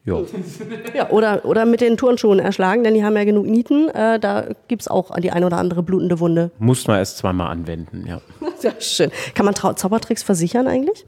Jo. 0.07 0.25
Ja, 0.95 1.11
oder, 1.11 1.45
oder 1.45 1.67
mit 1.67 1.81
den 1.81 1.97
Turnschuhen 1.97 2.39
erschlagen, 2.39 2.85
denn 2.85 2.95
die 2.95 3.05
haben 3.05 3.17
ja 3.17 3.25
genug 3.25 3.45
Nieten. 3.47 3.89
Äh, 3.89 4.21
da 4.21 4.47
gibt 4.69 4.83
es 4.83 4.89
auch 4.89 5.19
die 5.19 5.33
eine 5.33 5.45
oder 5.47 5.59
andere 5.59 5.83
blutende 5.83 6.21
Wunde. 6.21 6.53
Muss 6.61 6.87
man 6.87 6.99
erst 6.99 7.19
zweimal 7.19 7.51
anwenden, 7.51 8.07
ja. 8.07 8.21
Sehr 8.57 8.81
schön. 8.81 9.11
Kann 9.35 9.45
man 9.45 9.55
Trau 9.57 9.73
Zaubertricks 9.73 10.23
versichern 10.23 10.69
eigentlich? 10.69 11.05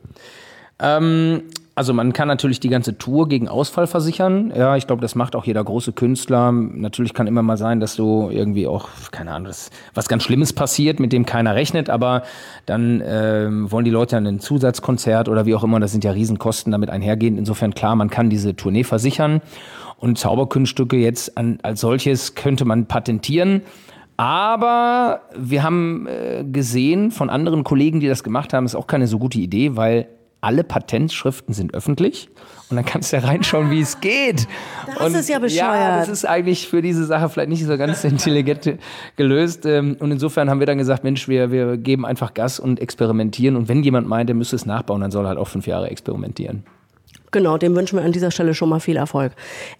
Ähm, 0.81 1.45
also 1.79 1.95
man 1.95 2.12
kann 2.12 2.27
natürlich 2.27 2.59
die 2.59 2.71
ganze 2.71 2.99
Tour 2.99 3.29
gegen 3.29 3.47
Ausfall 3.47 3.87
versichern. 3.87 4.53
Ja, 4.55 4.77
ich 4.77 4.88
glaube, 4.88 5.01
das 5.01 5.14
macht 5.14 5.37
auch 5.37 5.45
jeder 5.45 5.62
große 5.62 5.93
Künstler. 5.93 6.51
Natürlich 6.51 7.14
kann 7.14 7.29
immer 7.29 7.43
mal 7.43 7.57
sein, 7.57 7.79
dass 7.79 7.95
du 7.95 8.31
irgendwie 8.31 8.67
auch, 8.67 8.88
keine 9.12 9.31
Ahnung, 9.31 9.53
was 9.95 10.09
ganz 10.09 10.25
Schlimmes 10.25 10.53
passiert, 10.53 10.99
mit 10.99 11.12
dem 11.12 11.25
keiner 11.25 11.55
rechnet, 11.55 11.88
aber 11.88 12.25
dann 12.67 13.01
ähm, 13.07 13.71
wollen 13.71 13.85
die 13.85 13.93
Leute 13.93 14.17
dann 14.17 14.27
ein 14.27 14.41
Zusatzkonzert 14.41 15.29
oder 15.29 15.47
wie 15.47 15.55
auch 15.55 15.62
immer, 15.62 15.79
das 15.79 15.93
sind 15.93 16.03
ja 16.03 16.11
Riesenkosten 16.11 16.73
damit 16.73 16.91
einhergehend. 16.91 17.38
Insofern 17.38 17.73
klar, 17.73 17.95
man 17.95 18.11
kann 18.11 18.29
diese 18.29 18.57
Tournee 18.57 18.83
versichern. 18.83 19.41
Und 19.99 20.19
Zauberkunststücke 20.19 20.97
jetzt 20.97 21.38
an, 21.38 21.61
als 21.62 21.81
solches 21.81 22.35
könnte 22.35 22.64
man 22.64 22.87
patentieren. 22.87 23.62
Aber 24.17 25.21
wir 25.37 25.62
haben 25.62 26.09
äh, 26.09 26.43
gesehen 26.43 27.12
von 27.12 27.31
anderen 27.31 27.62
Kollegen, 27.62 28.01
die 28.01 28.09
das 28.09 28.25
gemacht 28.25 28.53
haben, 28.53 28.67
ist 28.67 28.75
auch 28.75 28.88
keine 28.88 29.07
so 29.07 29.21
gute 29.21 29.38
Idee, 29.38 29.77
weil 29.77 30.09
alle 30.40 30.64
Patentschriften 30.64 31.53
sind 31.55 31.74
öffentlich 31.74 32.29
und 32.70 32.77
dann 32.77 32.85
kannst 32.85 33.12
du 33.12 33.16
ja 33.16 33.22
reinschauen, 33.22 33.70
wie 33.70 33.81
es 33.81 34.01
geht. 34.01 34.46
Das 34.87 35.07
und 35.07 35.14
ist 35.14 35.29
ja 35.29 35.38
bescheuert. 35.38 35.74
Ja, 35.74 35.98
das 35.98 36.09
ist 36.09 36.27
eigentlich 36.27 36.68
für 36.68 36.83
diese 36.83 37.05
Sache 37.05 37.29
vielleicht 37.29 37.48
nicht 37.48 37.64
so 37.64 37.77
ganz 37.77 38.05
intelligent 38.05 38.79
gelöst. 39.16 39.64
Ähm, 39.66 39.96
und 39.98 40.12
insofern 40.12 40.51
haben 40.51 40.61
wir 40.61 40.66
dann 40.66 40.79
gesagt, 40.79 41.03
Mensch, 41.03 41.29
wir, 41.29 41.51
wir 41.51 41.77
geben 41.77 42.05
einfach 42.05 42.35
Gas 42.35 42.61
und 42.61 42.79
experimentieren. 42.81 43.57
Und 43.57 43.68
wenn 43.68 43.83
jemand 43.83 44.07
meint, 44.07 44.31
er 44.31 44.37
müsste 44.37 44.57
es 44.57 44.66
nachbauen, 44.66 45.01
dann 45.01 45.11
soll 45.11 45.24
er 45.24 45.31
halt 45.31 45.38
auch 45.38 45.48
fünf 45.48 45.66
Jahre 45.66 45.90
experimentieren. 45.90 46.64
Genau, 47.31 47.59
dem 47.59 47.77
wünschen 47.77 47.98
wir 47.98 48.05
an 48.05 48.12
dieser 48.12 48.31
Stelle 48.31 48.55
schon 48.55 48.70
mal 48.70 48.81
viel 48.81 48.96
Erfolg. 48.96 49.33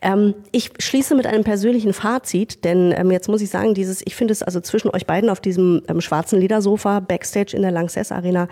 Ähm, 0.02 0.34
ich 0.52 0.70
schließe 0.78 1.14
mit 1.14 1.26
einem 1.26 1.44
persönlichen 1.44 1.92
Fazit, 1.94 2.64
denn 2.64 2.92
ähm, 2.92 3.10
jetzt 3.10 3.28
muss 3.28 3.40
ich 3.40 3.48
sagen, 3.48 3.74
dieses, 3.74 4.02
ich 4.04 4.14
finde 4.14 4.32
es 4.32 4.42
also 4.42 4.60
zwischen 4.60 4.90
euch 4.90 5.06
beiden 5.06 5.30
auf 5.30 5.40
diesem 5.40 5.82
ähm, 5.88 6.00
schwarzen 6.00 6.40
Ledersofa 6.40 7.00
Backstage 7.00 7.56
in 7.56 7.62
der 7.62 7.70
Lanxess 7.70 8.12
Arena 8.12 8.48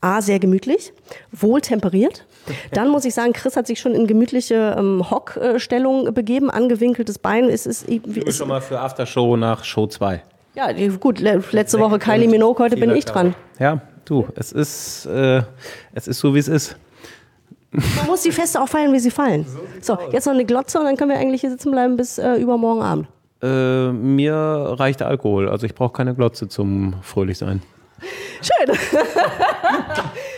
A, 0.00 0.22
sehr 0.22 0.38
gemütlich, 0.38 0.92
wohl 1.32 1.60
temperiert. 1.60 2.24
Dann 2.72 2.88
muss 2.88 3.04
ich 3.04 3.14
sagen, 3.14 3.32
Chris 3.32 3.56
hat 3.56 3.66
sich 3.66 3.80
schon 3.80 3.94
in 3.94 4.06
gemütliche 4.06 4.76
ähm, 4.78 5.10
Hockstellung 5.10 6.14
begeben, 6.14 6.50
angewinkeltes 6.50 7.18
Bein. 7.18 7.48
Ist, 7.48 7.66
ist, 7.66 7.88
ist, 7.88 8.06
ist 8.06 8.36
schon 8.36 8.48
mal 8.48 8.60
für 8.60 8.78
Aftershow 8.78 9.36
nach 9.36 9.64
Show 9.64 9.86
2. 9.86 10.22
Ja, 10.54 10.68
gut, 11.00 11.20
letzte 11.20 11.78
Woche 11.78 11.98
Kylie 11.98 12.28
Minogue, 12.28 12.64
heute 12.64 12.76
bin 12.76 12.90
ich 12.90 13.04
dran. 13.04 13.34
Ja, 13.58 13.80
du, 14.04 14.26
es 14.34 14.52
ist, 14.52 15.06
äh, 15.06 15.42
es 15.92 16.08
ist 16.08 16.18
so, 16.18 16.34
wie 16.34 16.38
es 16.38 16.48
ist. 16.48 16.76
Man 17.70 18.06
muss 18.06 18.22
die 18.22 18.32
Feste 18.32 18.60
auch 18.60 18.68
feiern, 18.68 18.92
wie 18.92 18.98
sie 18.98 19.10
fallen. 19.10 19.46
So, 19.80 19.98
jetzt 20.10 20.26
noch 20.26 20.32
eine 20.32 20.44
Glotze 20.44 20.78
und 20.78 20.86
dann 20.86 20.96
können 20.96 21.10
wir 21.10 21.18
eigentlich 21.18 21.42
hier 21.42 21.50
sitzen 21.50 21.70
bleiben 21.70 21.96
bis 21.96 22.18
äh, 22.18 22.36
übermorgen 22.36 22.82
Abend. 22.82 23.08
Äh, 23.42 23.92
mir 23.92 24.34
reicht 24.34 25.02
Alkohol, 25.02 25.48
also 25.48 25.66
ich 25.66 25.74
brauche 25.74 25.92
keine 25.92 26.14
Glotze 26.14 26.48
zum 26.48 26.94
fröhlich 27.02 27.38
sein. 27.38 27.62
Schön. 28.40 28.76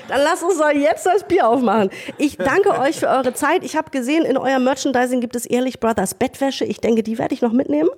Dann 0.08 0.20
lasst 0.22 0.42
uns 0.42 0.58
doch 0.58 0.70
jetzt 0.70 1.06
das 1.06 1.24
Bier 1.24 1.48
aufmachen. 1.48 1.90
Ich 2.18 2.36
danke 2.36 2.78
euch 2.78 2.96
für 2.96 3.08
eure 3.08 3.34
Zeit. 3.34 3.64
Ich 3.64 3.76
habe 3.76 3.90
gesehen, 3.90 4.24
in 4.24 4.36
eurem 4.36 4.64
Merchandising 4.64 5.20
gibt 5.20 5.36
es 5.36 5.46
Ehrlich 5.46 5.80
Brothers 5.80 6.14
Bettwäsche. 6.14 6.64
Ich 6.64 6.80
denke, 6.80 7.02
die 7.02 7.18
werde 7.18 7.34
ich 7.34 7.42
noch 7.42 7.52
mitnehmen. 7.52 7.90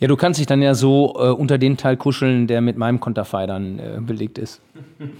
Ja, 0.00 0.08
du 0.08 0.16
kannst 0.16 0.40
dich 0.40 0.46
dann 0.46 0.62
ja 0.62 0.72
so 0.72 1.14
äh, 1.18 1.28
unter 1.28 1.58
den 1.58 1.76
Teil 1.76 1.98
kuscheln, 1.98 2.46
der 2.46 2.62
mit 2.62 2.78
meinem 2.78 3.00
Konterfei 3.00 3.46
dann 3.46 3.78
äh, 3.78 4.00
belegt 4.00 4.38
ist. 4.38 4.60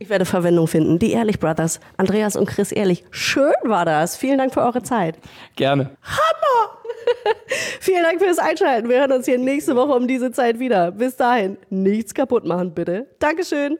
Ich 0.00 0.08
werde 0.08 0.24
Verwendung 0.24 0.66
finden. 0.66 0.98
Die 0.98 1.12
Ehrlich 1.12 1.38
Brothers, 1.38 1.80
Andreas 1.96 2.34
und 2.34 2.46
Chris 2.46 2.72
Ehrlich. 2.72 3.04
Schön 3.10 3.52
war 3.64 3.84
das. 3.84 4.16
Vielen 4.16 4.38
Dank 4.38 4.54
für 4.54 4.62
eure 4.62 4.82
Zeit. 4.82 5.18
Gerne. 5.56 5.90
Hammer! 6.02 6.77
Vielen 7.80 8.02
Dank 8.02 8.20
fürs 8.20 8.38
Einschalten. 8.38 8.88
Wir 8.88 9.00
hören 9.00 9.12
uns 9.12 9.26
hier 9.26 9.38
nächste 9.38 9.76
Woche 9.76 9.92
um 9.92 10.06
diese 10.06 10.30
Zeit 10.32 10.58
wieder. 10.58 10.92
Bis 10.92 11.16
dahin, 11.16 11.58
nichts 11.70 12.14
kaputt 12.14 12.44
machen, 12.44 12.74
bitte. 12.74 13.06
Dankeschön. 13.18 13.78